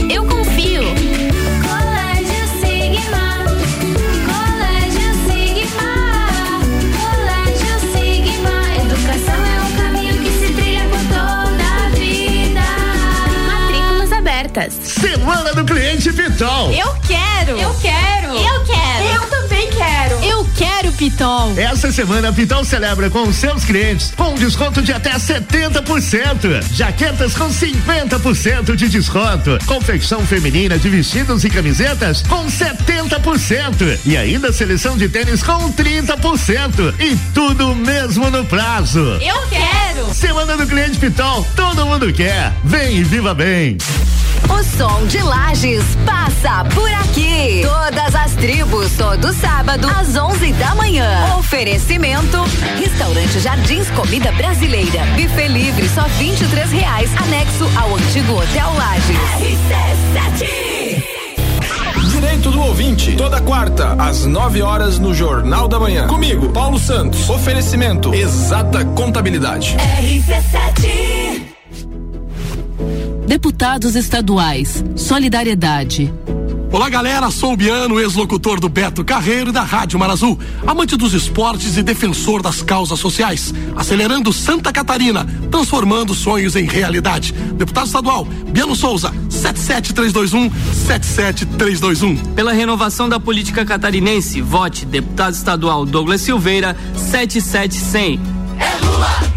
Semana 14.84 15.54
do 15.54 15.64
Cliente 15.66 16.12
Pitol. 16.14 16.72
Eu 16.72 16.96
quero. 17.08 17.58
Eu 17.58 17.74
quero. 17.76 18.34
Eu 18.36 18.64
quero. 18.64 19.06
Eu 19.14 19.28
também 19.28 19.70
quero. 19.70 20.24
Eu 20.24 20.50
quero 20.56 20.92
Pitol. 20.94 21.54
Essa 21.58 21.92
semana 21.92 22.30
a 22.30 22.34
Pitol 22.34 22.64
celebra 22.64 23.10
com 23.10 23.24
os 23.24 23.36
seus 23.36 23.64
clientes 23.64 24.12
com 24.16 24.30
um 24.30 24.36
desconto 24.36 24.82
de 24.82 24.94
até 24.94 25.12
70%. 25.12 26.64
Jaquetas 26.74 27.34
com 27.36 27.50
50% 27.50 28.76
de 28.76 28.90
desconto. 28.90 29.58
Confecção 29.66 30.26
feminina 30.26 30.78
de 30.78 30.90
vestidos 30.90 31.44
e 31.44 31.50
camisetas 31.50 32.22
com 32.24 32.46
70%. 32.46 34.00
E 34.06 34.16
ainda 34.18 34.54
seleção 34.54 34.98
de 34.98 35.10
tênis 35.10 35.44
com 35.44 35.72
30%. 35.74 36.94
E 37.00 37.16
tudo 37.34 37.76
mesmo 37.76 38.30
no 38.30 38.46
prazo. 38.46 39.00
Eu 39.22 39.42
quero. 39.50 40.14
Semana 40.14 40.58
do 40.58 40.68
Cliente 40.68 41.00
Pitol, 41.00 41.46
todo 41.56 41.86
mundo 41.86 42.12
quer. 42.14 42.54
Vem 42.64 42.98
e 42.98 43.04
viva 43.04 43.34
bem. 43.34 43.78
O 44.52 44.64
som 44.64 45.06
de 45.08 45.22
Lages 45.22 45.84
passa 46.06 46.66
por 46.74 46.92
aqui. 46.94 47.62
Todas 47.64 48.16
as 48.16 48.34
tribos, 48.34 48.92
todo 48.94 49.34
sábado, 49.34 49.88
às 49.88 50.16
11 50.16 50.52
da 50.54 50.76
manhã. 50.76 51.36
Oferecimento: 51.38 52.38
Restaurante 52.78 53.40
Jardins 53.40 53.90
Comida 53.92 54.32
Brasileira. 54.34 55.06
Buffet 55.16 55.48
livre, 55.48 55.88
só 55.90 56.04
23 56.18 56.72
reais. 56.72 57.10
Anexo 57.22 57.70
ao 57.80 57.96
antigo 57.96 58.34
Hotel 58.34 58.74
Lages. 58.78 59.18
Direito 62.12 62.52
do 62.52 62.62
ouvinte, 62.62 63.14
toda 63.14 63.42
quarta, 63.42 63.94
às 63.94 64.26
9 64.26 64.62
horas, 64.62 65.00
no 65.00 65.14
Jornal 65.14 65.68
da 65.68 65.80
Manhã. 65.80 66.08
Comigo, 66.08 66.50
Paulo 66.50 66.78
Santos. 66.78 67.30
Oferecimento: 67.30 68.14
Exata 68.14 68.84
Contabilidade. 68.86 69.78
RC7 69.78 71.21
Deputados 73.32 73.96
estaduais, 73.96 74.84
Solidariedade. 74.94 76.14
Olá 76.70 76.90
galera, 76.90 77.32
sou 77.32 77.54
o 77.54 77.56
Biano, 77.56 77.98
ex-locutor 77.98 78.60
do 78.60 78.68
Beto 78.68 79.06
Carreiro 79.06 79.52
e 79.52 79.54
da 79.54 79.64
Rádio 79.64 79.98
Marazul, 79.98 80.38
amante 80.68 80.98
dos 80.98 81.14
esportes 81.14 81.78
e 81.78 81.82
defensor 81.82 82.42
das 82.42 82.62
causas 82.62 83.00
sociais, 83.00 83.54
acelerando 83.74 84.34
Santa 84.34 84.74
Catarina, 84.74 85.26
transformando 85.50 86.14
sonhos 86.14 86.58
em 86.58 86.66
realidade. 86.66 87.32
Deputado 87.32 87.86
estadual, 87.86 88.26
Biano 88.26 88.76
Souza, 88.76 89.14
77321 89.30 90.52
77321. 90.74 92.34
Pela 92.34 92.52
renovação 92.52 93.08
da 93.08 93.18
política 93.18 93.64
catarinense, 93.64 94.42
vote 94.42 94.86
deputado 94.86 95.34
estadual 95.34 95.86
Douglas 95.86 96.20
Silveira, 96.20 96.76
77100. 96.98 98.20
É 98.60 98.86
Lula, 98.86 99.31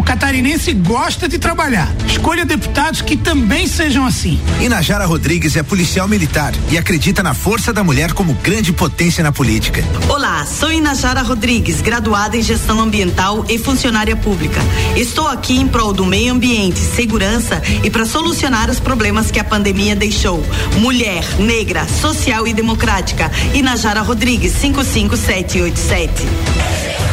O 0.00 0.02
catarinense 0.02 0.72
gosta 0.72 1.28
de 1.28 1.38
trabalhar. 1.38 1.94
Escolha 2.06 2.46
deputados 2.46 3.02
que 3.02 3.18
também 3.18 3.66
sejam 3.66 4.06
assim. 4.06 4.40
Inajara 4.58 5.04
Rodrigues 5.04 5.56
é 5.56 5.62
policial 5.62 6.08
militar 6.08 6.54
e 6.70 6.78
acredita 6.78 7.22
na 7.22 7.34
força 7.34 7.70
da 7.70 7.84
mulher 7.84 8.14
como 8.14 8.32
grande 8.32 8.72
potência 8.72 9.22
na 9.22 9.30
política. 9.30 9.84
Olá, 10.08 10.46
sou 10.46 10.72
Inajara 10.72 11.20
Rodrigues, 11.20 11.82
graduada 11.82 12.34
em 12.34 12.42
gestão 12.42 12.80
ambiental 12.80 13.44
e 13.46 13.58
funcionária 13.58 14.16
pública. 14.16 14.62
Estou 14.96 15.28
aqui 15.28 15.60
em 15.60 15.68
prol 15.68 15.92
do 15.92 16.06
meio 16.06 16.32
ambiente, 16.32 16.78
segurança 16.78 17.60
e 17.84 17.90
para 17.90 18.06
solucionar 18.06 18.70
os 18.70 18.80
problemas 18.80 19.30
que 19.30 19.38
a 19.38 19.44
pandemia 19.44 19.94
deixou. 19.94 20.42
Mulher, 20.78 21.22
negra, 21.38 21.86
social 21.86 22.48
e 22.48 22.54
democrática. 22.54 23.30
Inajara 23.52 24.00
Rodrigues, 24.00 24.54
55787. 24.54 27.09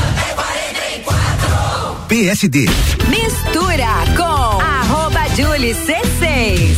PSD. 2.07 2.67
Mistura 3.09 3.85
com 4.15 4.61
arroba 4.61 5.27
Julie 5.35 5.75
C6. 5.75 6.77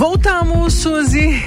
Voltamos, 0.00 0.72
Suzy. 0.72 1.44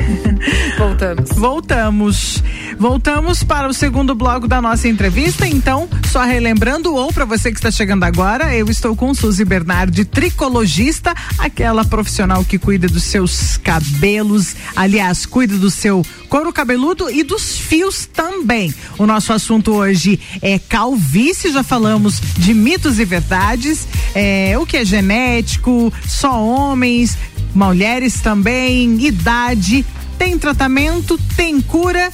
Voltamos. 0.77 1.29
Voltamos. 1.33 2.43
Voltamos 2.77 3.43
para 3.43 3.67
o 3.67 3.73
segundo 3.73 4.13
bloco 4.13 4.47
da 4.47 4.61
nossa 4.61 4.87
entrevista. 4.87 5.47
Então, 5.47 5.89
só 6.11 6.23
relembrando, 6.23 6.93
ou 6.93 7.11
para 7.11 7.25
você 7.25 7.49
que 7.51 7.57
está 7.57 7.71
chegando 7.71 8.03
agora, 8.03 8.55
eu 8.55 8.69
estou 8.69 8.95
com 8.95 9.11
Suzy 9.15 9.43
Bernardi, 9.43 10.05
tricologista, 10.05 11.15
aquela 11.39 11.83
profissional 11.83 12.45
que 12.45 12.59
cuida 12.59 12.87
dos 12.87 13.03
seus 13.05 13.57
cabelos, 13.57 14.55
aliás, 14.75 15.25
cuida 15.25 15.57
do 15.57 15.71
seu 15.71 16.05
couro 16.29 16.53
cabeludo 16.53 17.09
e 17.09 17.23
dos 17.23 17.57
fios 17.57 18.05
também. 18.05 18.73
O 18.99 19.07
nosso 19.07 19.33
assunto 19.33 19.73
hoje 19.73 20.19
é 20.41 20.59
calvície, 20.59 21.51
já 21.51 21.63
falamos 21.63 22.19
de 22.37 22.53
mitos 22.53 22.99
e 22.99 23.05
verdades, 23.05 23.87
é, 24.13 24.55
o 24.59 24.65
que 24.65 24.77
é 24.77 24.85
genético, 24.85 25.91
só 26.07 26.43
homens, 26.43 27.17
mulheres 27.53 28.21
também, 28.21 29.05
idade, 29.05 29.85
tem 30.17 30.37
tratamento, 30.37 31.19
tem 31.35 31.59
cura, 31.61 32.11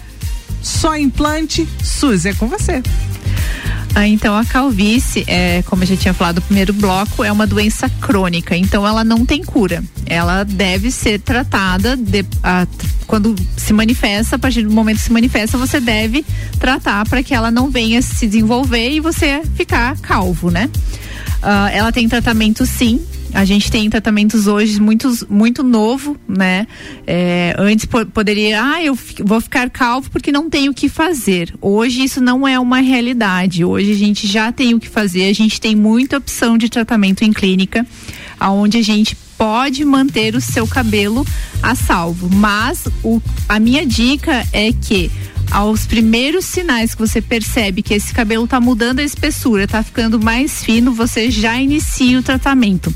só 0.62 0.98
implante. 0.98 1.68
Suzy, 1.84 2.30
é 2.30 2.34
com 2.34 2.48
você. 2.48 2.82
Ah, 3.96 4.08
então 4.08 4.36
a 4.36 4.46
calvície, 4.46 5.24
é, 5.28 5.64
como 5.64 5.84
a 5.84 5.86
gente 5.86 6.02
tinha 6.02 6.14
falado 6.14 6.36
no 6.36 6.42
primeiro 6.44 6.72
bloco, 6.74 7.24
é 7.24 7.32
uma 7.32 7.48
doença 7.48 7.90
crônica, 7.90 8.56
então 8.56 8.86
ela 8.88 9.04
não 9.04 9.26
tem 9.26 9.44
cura. 9.44 9.84
Ela 10.06 10.44
deve 10.44 10.92
ser 10.92 11.20
tratada 11.20 11.98
de, 11.98 12.24
a, 12.44 12.68
quando 13.08 13.36
se 13.58 13.74
manifesta, 13.74 14.36
a 14.36 14.40
partir 14.40 14.64
do 14.64 14.72
momento 14.72 14.98
que 14.98 15.04
se 15.04 15.12
manifesta, 15.12 15.58
você 15.58 15.80
deve 15.80 16.24
tratar 16.60 17.08
para 17.10 17.24
que 17.24 17.34
ela 17.34 17.50
não 17.50 17.70
venha 17.70 18.02
se 18.02 18.28
desenvolver 18.28 18.92
e 18.92 19.00
você 19.00 19.42
ficar 19.56 19.98
calvo, 19.98 20.52
né? 20.52 20.70
Ah, 21.42 21.70
ela 21.72 21.92
tem 21.92 22.08
tratamento 22.08 22.66
sim, 22.66 23.02
a 23.34 23.46
gente 23.46 23.72
tem 23.72 23.90
tratamentos 23.90 24.48
hoje 24.48 24.80
muito, 24.82 25.10
muito 25.30 25.64
novo, 25.64 26.18
né? 26.28 26.68
É, 27.06 27.56
antes 27.58 27.86
po 27.86 28.06
poderia, 28.06 28.64
ah, 28.64 28.84
eu 28.84 28.98
vou 29.24 29.40
ficar 29.40 29.70
calvo 29.70 30.10
porque 30.10 30.32
não 30.32 30.50
tenho 30.50 30.72
o 30.72 30.76
que 30.76 30.90
fazer. 30.90 31.54
Hoje 31.62 32.04
isso 32.04 32.22
não 32.22 32.48
é 32.48 32.60
uma 32.60 32.80
realidade. 32.80 33.64
Hoje 33.64 33.92
a 33.92 33.96
gente 33.96 34.28
já 34.28 34.52
tem 34.52 34.74
o 34.74 34.80
que 34.80 34.90
fazer. 34.90 35.30
A 35.30 35.34
gente 35.34 35.62
tem 35.62 35.76
muita 35.76 36.18
opção 36.18 36.58
de 36.58 36.70
tratamento 36.70 37.24
em 37.24 37.32
clínica, 37.32 37.86
aonde 38.40 38.78
a 38.78 38.82
gente 38.82 39.16
pode 39.38 39.86
manter 39.86 40.36
o 40.36 40.42
seu 40.42 40.68
cabelo 40.68 41.26
a 41.64 41.74
salvo. 41.76 42.30
Mas 42.30 42.88
o, 43.04 43.22
a 43.48 43.60
minha 43.60 43.86
dica 43.86 44.46
é 44.52 44.74
que 44.74 45.10
aos 45.52 45.86
primeiros 45.86 46.46
sinais 46.46 46.94
que 46.94 47.02
você 47.02 47.22
percebe 47.22 47.82
que 47.82 47.94
esse 47.94 48.14
cabelo 48.14 48.46
está 48.46 48.60
mudando 48.60 49.00
a 49.00 49.04
espessura, 49.04 49.64
está 49.64 49.84
ficando 49.84 50.20
mais 50.20 50.64
fino, 50.64 50.94
você 50.94 51.32
já 51.32 51.60
inicia 51.60 52.20
o 52.20 52.24
tratamento. 52.24 52.94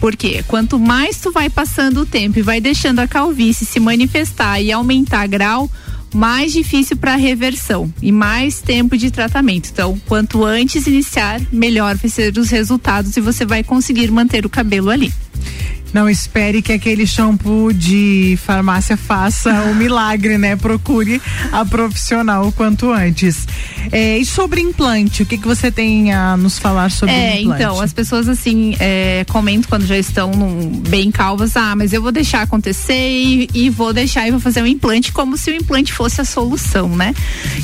Porque 0.00 0.42
quanto 0.48 0.78
mais 0.78 1.18
tu 1.18 1.30
vai 1.30 1.48
passando 1.48 2.00
o 2.00 2.06
tempo 2.06 2.38
e 2.38 2.42
vai 2.42 2.60
deixando 2.60 2.98
a 2.98 3.06
calvície 3.06 3.64
se 3.64 3.78
manifestar 3.78 4.60
e 4.60 4.72
aumentar 4.72 5.26
grau, 5.28 5.70
mais 6.14 6.52
difícil 6.52 6.96
para 6.96 7.16
reversão 7.16 7.92
e 8.02 8.12
mais 8.12 8.60
tempo 8.60 8.96
de 8.96 9.10
tratamento. 9.10 9.70
Então, 9.72 9.98
quanto 10.06 10.44
antes 10.44 10.86
iniciar, 10.86 11.40
melhor 11.52 11.96
vai 11.96 12.10
ser 12.10 12.36
os 12.36 12.50
resultados 12.50 13.16
e 13.16 13.20
você 13.20 13.44
vai 13.44 13.62
conseguir 13.62 14.10
manter 14.10 14.44
o 14.44 14.50
cabelo 14.50 14.90
ali. 14.90 15.12
Não 15.92 16.08
espere 16.08 16.62
que 16.62 16.72
aquele 16.72 17.06
shampoo 17.06 17.72
de 17.72 18.38
farmácia 18.44 18.96
faça 18.96 19.52
o 19.70 19.74
milagre, 19.76 20.38
né? 20.38 20.56
Procure 20.56 21.20
a 21.50 21.64
profissional 21.64 22.48
o 22.48 22.52
quanto 22.52 22.90
antes. 22.90 23.46
É, 23.90 24.18
e 24.18 24.24
sobre 24.24 24.60
implante, 24.60 25.22
o 25.22 25.26
que, 25.26 25.36
que 25.36 25.46
você 25.46 25.70
tem 25.70 26.12
a 26.12 26.36
nos 26.36 26.58
falar 26.58 26.90
sobre 26.90 27.14
é, 27.14 27.40
implante? 27.40 27.62
Então, 27.62 27.80
as 27.80 27.92
pessoas 27.92 28.28
assim 28.28 28.74
é, 28.78 29.24
comentam 29.28 29.68
quando 29.68 29.86
já 29.86 29.98
estão 29.98 30.30
num, 30.30 30.80
bem 30.88 31.10
calvas, 31.10 31.56
ah, 31.56 31.74
mas 31.76 31.92
eu 31.92 32.00
vou 32.00 32.12
deixar 32.12 32.42
acontecer 32.42 32.94
e, 32.94 33.48
e 33.54 33.70
vou 33.70 33.92
deixar 33.92 34.26
e 34.26 34.30
vou 34.30 34.40
fazer 34.40 34.62
um 34.62 34.66
implante 34.66 35.12
como 35.12 35.36
se 35.36 35.50
o 35.50 35.54
implante 35.54 35.92
fosse 35.92 36.20
a 36.20 36.24
solução, 36.24 36.88
né? 36.88 37.14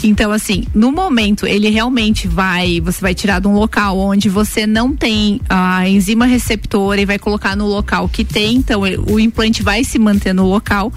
Então, 0.02 0.32
assim, 0.32 0.64
no 0.74 0.92
momento 0.92 1.46
ele 1.46 1.68
realmente 1.68 2.28
vai, 2.28 2.80
você 2.80 3.00
vai 3.00 3.14
tirar 3.14 3.40
de 3.40 3.48
um 3.48 3.54
local 3.54 3.98
onde 3.98 4.28
você 4.28 4.66
não 4.66 4.94
tem 4.94 5.40
a 5.48 5.88
enzima 5.88 6.26
receptora 6.26 7.00
e 7.00 7.06
vai 7.06 7.18
colocar 7.18 7.56
no 7.56 7.66
local 7.66 8.08
que 8.08 8.17
tem, 8.24 8.56
então 8.56 8.82
o 9.06 9.18
implante 9.18 9.62
vai 9.62 9.84
se 9.84 9.98
manter 9.98 10.32
no 10.32 10.46
local, 10.46 10.92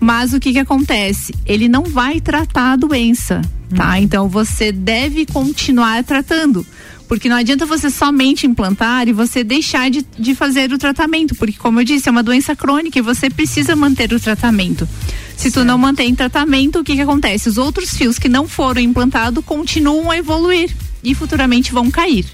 mas 0.00 0.32
o 0.32 0.40
que 0.40 0.52
que 0.52 0.58
acontece? 0.58 1.34
Ele 1.46 1.68
não 1.68 1.84
vai 1.84 2.20
tratar 2.20 2.72
a 2.72 2.76
doença, 2.76 3.40
tá? 3.74 3.92
Hum. 3.92 3.96
Então 3.96 4.28
você 4.28 4.72
deve 4.72 5.26
continuar 5.26 6.02
tratando. 6.04 6.66
Porque 7.06 7.28
não 7.28 7.36
adianta 7.36 7.66
você 7.66 7.90
somente 7.90 8.46
implantar 8.46 9.08
e 9.08 9.12
você 9.12 9.44
deixar 9.44 9.90
de, 9.90 10.04
de 10.18 10.34
fazer 10.34 10.72
o 10.72 10.78
tratamento, 10.78 11.34
porque 11.34 11.56
como 11.58 11.80
eu 11.80 11.84
disse, 11.84 12.08
é 12.08 12.12
uma 12.12 12.22
doença 12.22 12.56
crônica 12.56 12.98
e 12.98 13.02
você 13.02 13.28
precisa 13.28 13.76
manter 13.76 14.12
o 14.12 14.18
tratamento. 14.18 14.88
Se 15.36 15.50
certo. 15.50 15.60
tu 15.60 15.64
não 15.64 15.76
mantém 15.76 16.14
tratamento, 16.14 16.80
o 16.80 16.84
que 16.84 16.94
que 16.94 17.02
acontece? 17.02 17.48
Os 17.48 17.58
outros 17.58 17.90
fios 17.90 18.18
que 18.18 18.28
não 18.28 18.48
foram 18.48 18.80
implantados 18.80 19.44
continuam 19.44 20.10
a 20.10 20.16
evoluir 20.16 20.74
e 21.02 21.14
futuramente 21.14 21.72
vão 21.72 21.90
cair. 21.90 22.24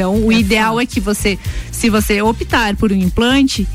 Então, 0.00 0.16
o 0.24 0.32
é 0.32 0.36
ideal 0.36 0.80
é 0.80 0.86
que 0.86 0.98
você, 0.98 1.38
se 1.70 1.90
você 1.90 2.22
optar 2.22 2.74
por 2.74 2.90
um 2.90 2.96
implante, 2.96 3.68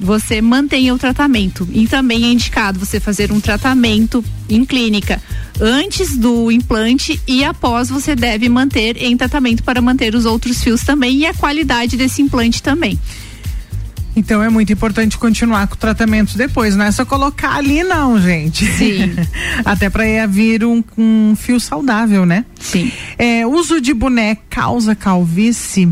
você 0.00 0.40
mantenha 0.40 0.94
o 0.94 0.98
tratamento. 0.98 1.68
E 1.70 1.86
também 1.86 2.24
é 2.24 2.28
indicado 2.28 2.78
você 2.78 2.98
fazer 2.98 3.30
um 3.30 3.38
tratamento 3.38 4.24
em 4.48 4.64
clínica 4.64 5.22
antes 5.60 6.16
do 6.16 6.50
implante 6.50 7.20
e 7.26 7.44
após 7.44 7.90
você 7.90 8.16
deve 8.16 8.48
manter 8.48 8.96
em 8.96 9.14
tratamento 9.14 9.62
para 9.62 9.82
manter 9.82 10.14
os 10.14 10.24
outros 10.24 10.62
fios 10.62 10.82
também 10.84 11.18
e 11.18 11.26
a 11.26 11.34
qualidade 11.34 11.98
desse 11.98 12.22
implante 12.22 12.62
também. 12.62 12.98
Então 14.18 14.42
é 14.42 14.48
muito 14.48 14.72
importante 14.72 15.16
continuar 15.16 15.68
com 15.68 15.74
o 15.74 15.78
tratamento 15.78 16.36
depois, 16.36 16.74
não 16.74 16.84
é 16.84 16.90
só 16.90 17.04
colocar 17.04 17.54
ali 17.54 17.84
não, 17.84 18.20
gente. 18.20 18.66
Sim. 18.66 19.14
Até 19.64 19.88
para 19.88 20.26
vir 20.26 20.64
um, 20.64 20.82
um, 20.96 21.36
fio 21.36 21.60
saudável, 21.60 22.26
né? 22.26 22.44
Sim. 22.58 22.90
É, 23.16 23.46
uso 23.46 23.80
de 23.80 23.94
boné 23.94 24.36
causa 24.50 24.96
calvície 24.96 25.88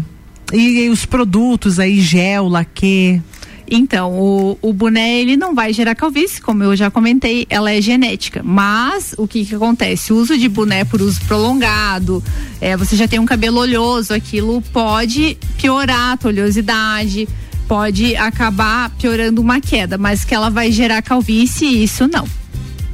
e, 0.52 0.80
e 0.80 0.90
os 0.90 1.06
produtos 1.06 1.78
aí, 1.78 2.00
gel, 2.00 2.48
laque, 2.48 3.22
então, 3.68 4.12
o, 4.12 4.58
o 4.62 4.72
boné, 4.72 5.20
ele 5.20 5.36
não 5.36 5.54
vai 5.54 5.72
gerar 5.72 5.94
calvície, 5.94 6.40
como 6.40 6.62
eu 6.62 6.76
já 6.76 6.90
comentei, 6.90 7.46
ela 7.50 7.72
é 7.72 7.80
genética. 7.80 8.40
Mas, 8.44 9.14
o 9.18 9.26
que 9.26 9.44
que 9.44 9.54
acontece? 9.54 10.12
O 10.12 10.16
uso 10.16 10.38
de 10.38 10.48
boné 10.48 10.84
por 10.84 11.02
uso 11.02 11.20
prolongado, 11.22 12.22
é, 12.60 12.76
você 12.76 12.94
já 12.94 13.08
tem 13.08 13.18
um 13.18 13.26
cabelo 13.26 13.58
oleoso, 13.58 14.14
aquilo 14.14 14.62
pode 14.72 15.36
piorar 15.58 16.18
a 16.22 16.28
oleosidade, 16.28 17.28
pode 17.68 18.16
acabar 18.16 18.90
piorando 18.90 19.40
uma 19.40 19.60
queda, 19.60 19.98
mas 19.98 20.24
que 20.24 20.34
ela 20.34 20.50
vai 20.50 20.70
gerar 20.70 21.02
calvície, 21.02 21.82
isso 21.82 22.06
não. 22.08 22.26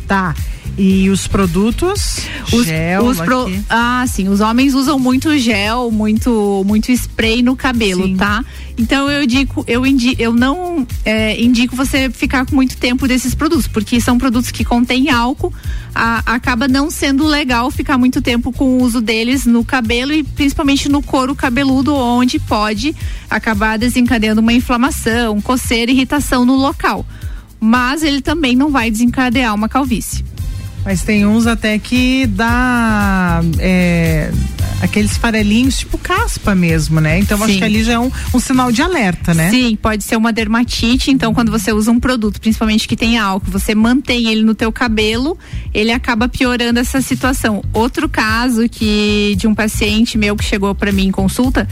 Tá. 0.07 0.35
E 0.77 1.11
os 1.11 1.27
produtos? 1.27 2.21
Os, 2.51 2.65
gel 2.65 3.05
os 3.05 3.21
pro, 3.21 3.51
ah, 3.69 4.05
sim. 4.09 4.29
Os 4.29 4.41
homens 4.41 4.75
usam 4.75 4.99
muito 4.99 5.37
gel, 5.37 5.91
muito, 5.91 6.65
muito 6.67 6.91
spray 6.91 7.43
no 7.43 7.55
cabelo, 7.55 8.05
sim. 8.05 8.17
tá? 8.17 8.43
Então 8.79 9.11
eu 9.11 9.23
indico, 9.23 9.65
eu, 9.69 9.87
indico, 9.87 10.21
eu 10.21 10.33
não 10.33 10.87
é, 11.05 11.41
indico 11.41 11.77
você 11.77 12.09
ficar 12.09 12.47
com 12.47 12.55
muito 12.55 12.79
tempo 12.79 13.07
desses 13.07 13.35
produtos, 13.35 13.69
porque 13.69 14.01
são 14.01 14.17
produtos 14.17 14.51
que 14.51 14.65
contêm 14.65 15.11
álcool, 15.11 15.53
a, 15.95 16.23
acaba 16.25 16.67
não 16.67 16.91
sendo 16.91 17.27
legal 17.27 17.71
ficar 17.71 17.99
muito 17.99 18.23
tempo 18.23 18.51
com 18.51 18.65
o 18.65 18.83
uso 18.83 19.03
deles 19.03 19.45
no 19.45 19.63
cabelo 19.63 20.13
e 20.13 20.23
principalmente 20.23 20.89
no 20.89 21.03
couro 21.03 21.35
cabeludo, 21.35 21.95
onde 21.95 22.39
pode 22.39 22.97
acabar 23.29 23.79
desencadeando 23.79 24.41
uma 24.41 24.55
inflamação, 24.55 25.39
coceira, 25.41 25.93
irritação 25.93 26.47
no 26.47 26.57
local. 26.57 27.05
Mas 27.61 28.03
ele 28.03 28.23
também 28.23 28.57
não 28.57 28.71
vai 28.71 28.91
desencadear 28.91 29.55
uma 29.55 29.69
calvície. 29.69 30.32
Mas 30.85 31.03
tem 31.03 31.25
uns 31.25 31.47
até 31.47 31.79
que 31.79 32.27
dá 32.27 33.41
é, 33.59 34.33
aqueles 34.81 35.17
farelinhos 35.17 35.79
tipo 35.79 35.97
caspa 35.97 36.55
mesmo, 36.55 37.01
né? 37.01 37.19
Então 37.19 37.39
Sim. 37.39 37.45
acho 37.45 37.59
que 37.59 37.65
ali 37.65 37.85
já 37.85 37.93
é 37.93 37.99
um, 37.99 38.11
um, 38.35 38.41
sinal 38.41 38.73
de 38.73 38.83
alerta, 38.83 39.33
né? 39.33 39.49
Sim, 39.51 39.77
pode 39.77 40.03
ser 40.03 40.17
uma 40.17 40.33
dermatite. 40.33 41.11
Então 41.11 41.33
quando 41.33 41.53
você 41.53 41.73
usa 41.73 41.91
um 41.91 42.01
produto, 42.01 42.41
principalmente 42.41 42.89
que 42.89 42.97
tem 42.97 43.17
álcool, 43.17 43.51
você 43.51 43.75
mantém 43.75 44.29
ele 44.29 44.43
no 44.43 44.55
teu 44.55 44.73
cabelo, 44.73 45.39
ele 45.73 45.93
acaba 45.93 46.29
piorando 46.29 46.81
essa 46.81 47.01
situação. 47.01 47.63
Outro 47.73 48.09
caso 48.09 48.69
que 48.69 49.37
de 49.39 49.47
um 49.47 49.55
paciente 49.55 50.19
meu 50.19 50.37
que 50.37 50.45
chegou 50.45 50.75
para 50.75 50.91
mim 50.91 51.07
em 51.07 51.13
consulta 51.13 51.69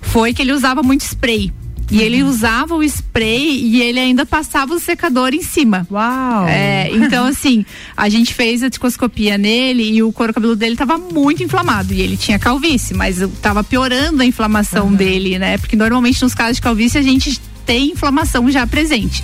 foi 0.00 0.32
que 0.32 0.40
ele 0.40 0.52
usava 0.52 0.82
muito 0.82 1.02
spray. 1.02 1.52
E 1.90 2.00
ele 2.00 2.22
usava 2.22 2.74
o 2.74 2.82
spray 2.82 3.60
e 3.62 3.82
ele 3.82 4.00
ainda 4.00 4.24
passava 4.24 4.74
o 4.74 4.80
secador 4.80 5.34
em 5.34 5.42
cima. 5.42 5.86
Uau! 5.90 6.46
É, 6.48 6.88
então, 6.90 7.26
assim, 7.26 7.64
a 7.96 8.08
gente 8.08 8.32
fez 8.32 8.62
a 8.62 8.68
discoscopia 8.68 9.36
nele 9.36 9.92
e 9.92 10.02
o 10.02 10.12
couro 10.12 10.32
cabeludo 10.32 10.58
dele 10.58 10.72
estava 10.72 10.98
muito 10.98 11.42
inflamado. 11.42 11.92
E 11.92 12.00
ele 12.00 12.16
tinha 12.16 12.38
calvície, 12.38 12.94
mas 12.94 13.20
estava 13.20 13.62
piorando 13.62 14.22
a 14.22 14.26
inflamação 14.26 14.86
uhum. 14.86 14.94
dele, 14.94 15.38
né? 15.38 15.58
Porque 15.58 15.76
normalmente 15.76 16.22
nos 16.22 16.34
casos 16.34 16.56
de 16.56 16.62
calvície 16.62 16.98
a 16.98 17.02
gente 17.02 17.40
tem 17.64 17.90
inflamação 17.92 18.50
já 18.50 18.66
presente. 18.66 19.22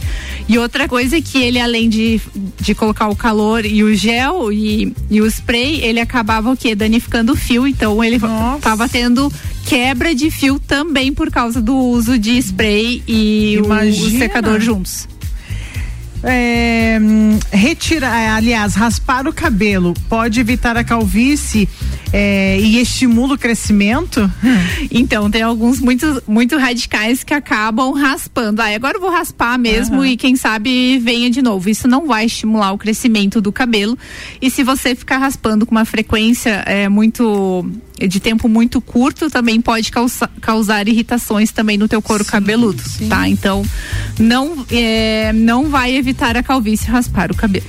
E 0.49 0.59
outra 0.59 0.89
coisa 0.89 1.17
é 1.17 1.21
que 1.21 1.39
ele, 1.39 1.61
além 1.61 1.89
de, 1.89 2.21
de 2.61 2.75
colocar 2.75 3.09
o 3.09 3.17
calor 3.17 3.65
e 3.65 3.85
o 3.85 3.95
gel 3.95 4.53
e, 4.53 4.93
e 5.09 5.21
o 5.21 5.27
spray, 5.27 5.81
ele 5.83 6.01
acabava 6.01 6.51
o 6.51 6.57
quê? 6.57 6.75
Danificando 6.75 7.33
o 7.33 7.37
fio. 7.37 7.67
Então 7.67 8.03
ele 8.03 8.17
estava 8.57 8.89
tendo 8.89 9.33
quebra 9.65 10.15
de 10.15 10.31
fio 10.31 10.59
também 10.59 11.13
por 11.13 11.31
causa 11.31 11.61
do 11.61 11.77
uso 11.77 12.19
de 12.19 12.37
spray 12.39 13.03
e 13.07 13.59
o, 13.63 13.73
o 13.73 14.11
secador 14.19 14.61
juntos. 14.61 15.09
É, 16.23 16.99
retirar, 17.51 18.37
aliás, 18.37 18.75
raspar 18.75 19.27
o 19.27 19.33
cabelo 19.33 19.95
pode 20.09 20.39
evitar 20.39 20.77
a 20.77 20.85
calvície 20.85 21.67
é, 22.13 22.59
e 22.61 22.81
estimula 22.81 23.35
o 23.35 23.39
crescimento? 23.39 24.31
Então, 24.91 25.31
tem 25.31 25.43
alguns 25.43 25.81
muito, 25.81 26.23
muito 26.27 26.57
radicais 26.57 27.23
que 27.23 27.33
acabam 27.33 27.93
raspando. 27.93 28.61
Ah, 28.61 28.75
agora 28.75 28.97
eu 28.97 29.01
vou 29.01 29.11
raspar 29.11 29.59
mesmo 29.59 29.99
uhum. 29.99 30.05
e 30.05 30.17
quem 30.17 30.37
sabe 30.37 30.99
venha 30.99 31.31
de 31.31 31.41
novo. 31.43 31.69
Isso 31.69 31.87
não 31.87 32.07
vai 32.07 32.27
estimular 32.27 32.73
o 32.73 32.79
crescimento 32.79 33.41
do 33.41 33.53
cabelo. 33.53 33.97
E 34.41 34.51
se 34.51 34.63
você 34.63 34.95
ficar 34.95 35.19
raspando 35.19 35.65
com 35.65 35.73
uma 35.73 35.85
frequência 35.85 36.63
é, 36.67 36.89
muito 36.89 37.65
de 38.09 38.19
tempo 38.19 38.49
muito 38.49 38.81
curto 38.81 39.29
também 39.29 39.61
pode 39.61 39.91
causar, 39.91 40.31
causar 40.41 40.89
irritações 40.89 41.51
também 41.53 41.77
no 41.77 41.87
teu 41.87 42.01
couro 42.01 42.25
sim, 42.25 42.31
cabeludo, 42.31 42.83
sim. 42.83 43.09
tá? 43.09 43.29
Então 43.29 43.63
não 44.19 44.65
é, 44.71 45.33
não 45.35 45.69
vai 45.69 45.95
evitar 45.95 46.37
a 46.37 46.43
calvície 46.43 46.89
raspar 46.89 47.31
o 47.31 47.37
cabelo. 47.37 47.67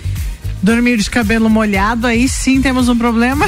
Dormir 0.64 0.98
de 0.98 1.10
cabelo 1.10 1.50
molhado, 1.50 2.06
aí 2.06 2.28
sim 2.28 2.62
temos 2.62 2.88
um 2.88 2.98
problema. 2.98 3.46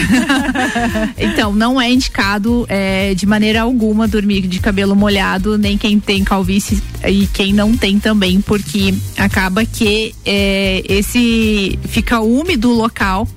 então, 1.17 1.53
não 1.53 1.79
é 1.79 1.91
indicado 1.91 2.65
é, 2.67 3.13
de 3.13 3.25
maneira 3.25 3.61
alguma 3.61 4.07
dormir 4.07 4.47
de 4.47 4.59
cabelo 4.59 4.95
molhado, 4.95 5.57
nem 5.57 5.77
quem 5.77 5.99
tem 5.99 6.23
calvície 6.23 6.81
e 7.07 7.27
quem 7.27 7.53
não 7.53 7.77
tem 7.77 7.99
também, 7.99 8.41
porque 8.41 8.93
acaba 9.17 9.63
que 9.63 10.15
é, 10.25 10.83
esse 10.89 11.77
fica 11.87 12.19
úmido 12.19 12.71
o 12.71 12.73
local 12.73 13.27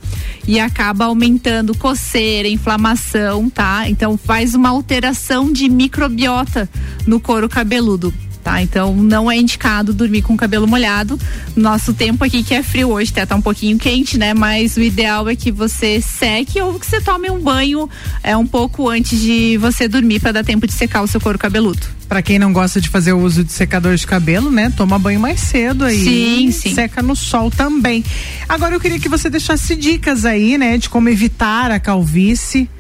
e 0.46 0.58
acaba 0.58 1.06
aumentando 1.06 1.76
coceira, 1.76 2.48
inflamação, 2.48 3.50
tá? 3.50 3.88
Então 3.88 4.16
faz 4.16 4.54
uma 4.54 4.70
alteração 4.70 5.52
de 5.52 5.68
microbiota 5.68 6.68
no 7.06 7.20
couro 7.20 7.48
cabeludo 7.48 8.14
tá? 8.46 8.62
Então 8.62 8.94
não 8.94 9.28
é 9.28 9.36
indicado 9.36 9.92
dormir 9.92 10.22
com 10.22 10.34
o 10.34 10.36
cabelo 10.36 10.68
molhado. 10.68 11.18
Nosso 11.56 11.92
tempo 11.92 12.22
aqui 12.22 12.44
que 12.44 12.54
é 12.54 12.62
frio 12.62 12.90
hoje, 12.90 13.10
até 13.10 13.26
tá 13.26 13.34
um 13.34 13.42
pouquinho 13.42 13.76
quente, 13.76 14.16
né? 14.16 14.32
Mas 14.34 14.76
o 14.76 14.80
ideal 14.80 15.28
é 15.28 15.34
que 15.34 15.50
você 15.50 16.00
seque 16.00 16.60
ou 16.60 16.78
que 16.78 16.86
você 16.86 17.00
tome 17.00 17.28
um 17.28 17.40
banho 17.40 17.90
é 18.22 18.36
um 18.36 18.46
pouco 18.46 18.88
antes 18.88 19.20
de 19.20 19.56
você 19.56 19.88
dormir 19.88 20.20
para 20.20 20.30
dar 20.30 20.44
tempo 20.44 20.64
de 20.64 20.72
secar 20.72 21.02
o 21.02 21.08
seu 21.08 21.20
couro 21.20 21.36
cabeludo. 21.36 21.80
Para 22.08 22.22
quem 22.22 22.38
não 22.38 22.52
gosta 22.52 22.80
de 22.80 22.88
fazer 22.88 23.12
o 23.14 23.18
uso 23.18 23.42
de 23.42 23.50
secador 23.50 23.96
de 23.96 24.06
cabelo, 24.06 24.48
né? 24.48 24.72
Toma 24.76 24.96
banho 24.96 25.18
mais 25.18 25.40
cedo 25.40 25.84
aí. 25.84 26.04
Sim, 26.04 26.50
sim. 26.52 26.72
Seca 26.72 27.02
no 27.02 27.16
sol 27.16 27.50
também. 27.50 28.04
Agora 28.48 28.76
eu 28.76 28.80
queria 28.80 29.00
que 29.00 29.08
você 29.08 29.28
deixasse 29.28 29.74
dicas 29.74 30.24
aí, 30.24 30.56
né? 30.56 30.78
De 30.78 30.88
como 30.88 31.08
evitar 31.08 31.72
a 31.72 31.80
calvície 31.80 32.70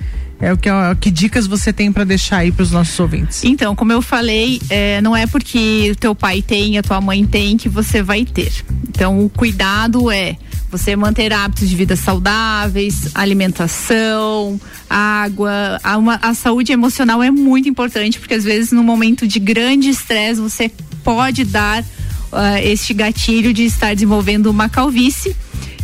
é 0.40 0.52
o 0.52 0.56
que, 0.56 0.68
que 1.00 1.10
dicas 1.10 1.46
você 1.46 1.72
tem 1.72 1.90
para 1.90 2.04
deixar 2.04 2.38
aí 2.38 2.52
para 2.52 2.62
os 2.62 2.70
nossos 2.70 2.98
ouvintes? 3.00 3.42
Então, 3.44 3.74
como 3.74 3.92
eu 3.92 4.02
falei, 4.02 4.60
é, 4.68 5.00
não 5.00 5.16
é 5.16 5.26
porque 5.26 5.90
o 5.92 5.96
teu 5.96 6.14
pai 6.14 6.42
tem, 6.42 6.76
a 6.76 6.82
tua 6.82 7.00
mãe 7.00 7.24
tem 7.26 7.56
que 7.56 7.68
você 7.68 8.02
vai 8.02 8.24
ter. 8.24 8.52
Então, 8.88 9.24
o 9.24 9.30
cuidado 9.30 10.10
é 10.10 10.36
você 10.70 10.94
manter 10.96 11.32
hábitos 11.32 11.68
de 11.68 11.76
vida 11.76 11.96
saudáveis, 11.96 13.10
alimentação, 13.14 14.60
água, 14.90 15.80
a, 15.82 15.96
uma, 15.96 16.18
a 16.20 16.34
saúde 16.34 16.72
emocional 16.72 17.22
é 17.22 17.30
muito 17.30 17.68
importante 17.68 18.18
porque 18.18 18.34
às 18.34 18.44
vezes 18.44 18.72
no 18.72 18.82
momento 18.82 19.26
de 19.26 19.38
grande 19.38 19.88
estresse 19.88 20.40
você 20.40 20.70
pode 21.02 21.44
dar 21.44 21.82
uh, 21.82 22.58
este 22.62 22.92
gatilho 22.92 23.52
de 23.52 23.64
estar 23.64 23.94
desenvolvendo 23.94 24.46
uma 24.46 24.68
calvície. 24.68 25.36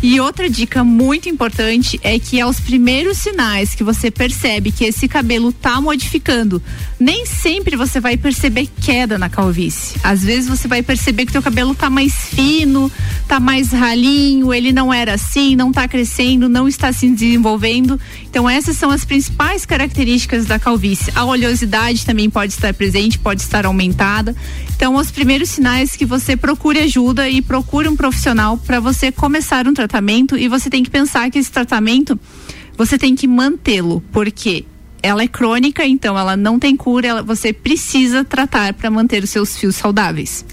E 0.02 0.18
outra 0.18 0.50
dica 0.50 0.82
muito 0.82 1.28
importante 1.28 2.00
é 2.02 2.18
que 2.18 2.40
aos 2.40 2.58
primeiros 2.58 3.18
sinais 3.18 3.72
que 3.72 3.84
você 3.84 4.10
percebe 4.10 4.72
que 4.72 4.84
esse 4.84 5.06
cabelo 5.06 5.52
tá 5.52 5.80
modificando, 5.80 6.60
nem 6.98 7.24
sempre 7.24 7.76
você 7.76 8.00
vai 8.00 8.16
perceber 8.16 8.68
queda 8.80 9.16
na 9.16 9.28
calvície. 9.28 9.96
Às 10.02 10.24
vezes 10.24 10.48
você 10.48 10.66
vai 10.66 10.82
perceber 10.82 11.24
que 11.24 11.30
teu 11.30 11.40
cabelo 11.40 11.72
tá 11.72 11.88
mais 11.88 12.12
fino, 12.14 12.90
tá 13.28 13.38
mais 13.38 13.70
ralinho, 13.70 14.52
ele 14.52 14.72
não 14.72 14.92
era 14.92 15.14
assim, 15.14 15.54
não 15.54 15.70
tá 15.70 15.86
crescendo, 15.86 16.48
não 16.48 16.66
está 16.66 16.92
se 16.92 17.08
desenvolvendo. 17.08 18.00
Então 18.28 18.50
essas 18.50 18.76
são 18.76 18.90
as 18.90 19.04
principais 19.04 19.64
características 19.64 20.46
da 20.46 20.58
calvície. 20.58 21.12
A 21.14 21.24
oleosidade 21.24 22.04
também 22.04 22.28
pode 22.28 22.54
estar 22.54 22.74
presente, 22.74 23.20
pode 23.20 23.42
estar 23.42 23.64
aumentada. 23.66 24.34
Então 24.74 24.96
os 24.96 25.12
primeiros 25.12 25.50
sinais 25.50 25.94
que 25.94 26.04
você 26.04 26.36
procure 26.36 26.80
ajuda 26.80 27.28
e 27.28 27.40
procure 27.40 27.88
um 27.88 27.94
profissional 27.94 28.58
para 28.58 28.80
você 28.80 29.12
começar 29.12 29.68
um 29.68 29.72
tratamento 29.72 29.91
tratamento 29.92 30.38
e 30.38 30.48
você 30.48 30.70
tem 30.70 30.82
que 30.82 30.90
pensar 30.90 31.30
que 31.30 31.38
esse 31.38 31.52
tratamento 31.52 32.18
você 32.76 32.96
tem 32.96 33.14
que 33.14 33.26
mantê-lo, 33.26 34.02
porque 34.10 34.64
ela 35.02 35.22
é 35.22 35.28
crônica, 35.28 35.84
então 35.84 36.18
ela 36.18 36.36
não 36.36 36.58
tem 36.58 36.74
cura, 36.74 37.06
ela, 37.06 37.22
você 37.22 37.52
precisa 37.52 38.24
tratar 38.24 38.72
para 38.72 38.90
manter 38.90 39.22
os 39.22 39.30
seus 39.30 39.56
fios 39.56 39.76
saudáveis. 39.76 40.44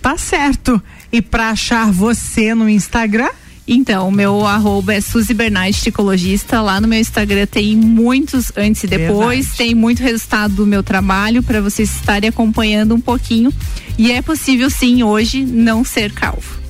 Tá 0.00 0.16
certo. 0.16 0.82
E 1.12 1.20
para 1.20 1.50
achar 1.50 1.92
você 1.92 2.54
no 2.54 2.68
Instagram? 2.68 3.28
Então, 3.68 4.08
o 4.08 4.12
meu 4.12 4.44
arroba 4.44 4.94
é 4.94 5.00
Suzy 5.00 5.34
Bernardes 5.34 5.82
Tricologista. 5.82 6.60
Lá 6.60 6.80
no 6.80 6.88
meu 6.88 6.98
Instagram 6.98 7.46
tem 7.46 7.76
muitos 7.76 8.50
antes 8.56 8.82
e 8.82 8.86
depois, 8.86 9.46
Verdade. 9.46 9.56
tem 9.58 9.74
muito 9.74 10.02
resultado 10.02 10.54
do 10.54 10.66
meu 10.66 10.82
trabalho 10.82 11.42
para 11.42 11.60
vocês 11.60 11.94
estarem 11.94 12.30
acompanhando 12.30 12.94
um 12.94 13.00
pouquinho. 13.00 13.52
E 13.96 14.10
é 14.10 14.20
possível 14.22 14.68
sim 14.68 15.02
hoje 15.02 15.44
não 15.44 15.84
ser 15.84 16.12
calvo. 16.12 16.61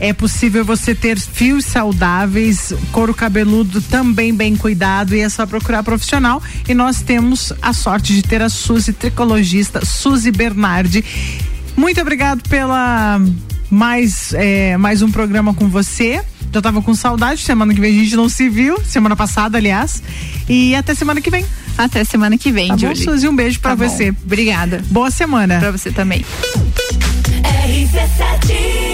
É 0.00 0.12
possível 0.12 0.64
você 0.64 0.94
ter 0.94 1.18
fios 1.18 1.64
saudáveis, 1.64 2.72
couro 2.90 3.14
cabeludo 3.14 3.80
também 3.80 4.34
bem 4.34 4.56
cuidado 4.56 5.14
e 5.14 5.20
é 5.20 5.28
só 5.28 5.46
procurar 5.46 5.82
profissional. 5.82 6.42
E 6.68 6.74
nós 6.74 7.00
temos 7.00 7.52
a 7.62 7.72
sorte 7.72 8.12
de 8.14 8.22
ter 8.22 8.42
a 8.42 8.48
Suzy 8.48 8.92
tricologista, 8.92 9.84
Suzy 9.84 10.30
Bernardi. 10.30 11.04
Muito 11.76 12.00
obrigado 12.00 12.48
pela 12.48 13.20
mais, 13.70 14.32
é, 14.34 14.76
mais 14.76 15.02
um 15.02 15.10
programa 15.10 15.54
com 15.54 15.68
você. 15.68 16.22
Já 16.52 16.62
tava 16.62 16.80
com 16.80 16.94
saudade, 16.94 17.42
semana 17.42 17.74
que 17.74 17.80
vem 17.80 17.98
a 17.98 18.04
gente 18.04 18.14
não 18.14 18.28
se 18.28 18.48
viu, 18.48 18.78
semana 18.84 19.16
passada, 19.16 19.58
aliás. 19.58 20.00
E 20.48 20.74
até 20.74 20.94
semana 20.94 21.20
que 21.20 21.30
vem. 21.30 21.44
Até 21.76 22.04
semana 22.04 22.38
que 22.38 22.52
vem, 22.52 22.68
tá 22.68 22.76
Julie. 22.76 23.04
Bom, 23.04 23.12
Suzy, 23.12 23.28
um 23.28 23.34
beijo 23.34 23.58
para 23.58 23.76
tá 23.76 23.88
você. 23.88 24.10
Obrigada. 24.24 24.84
Boa 24.88 25.10
semana. 25.10 25.58
Para 25.58 25.72
você 25.72 25.90
também. 25.90 26.24
RC7 27.42 28.93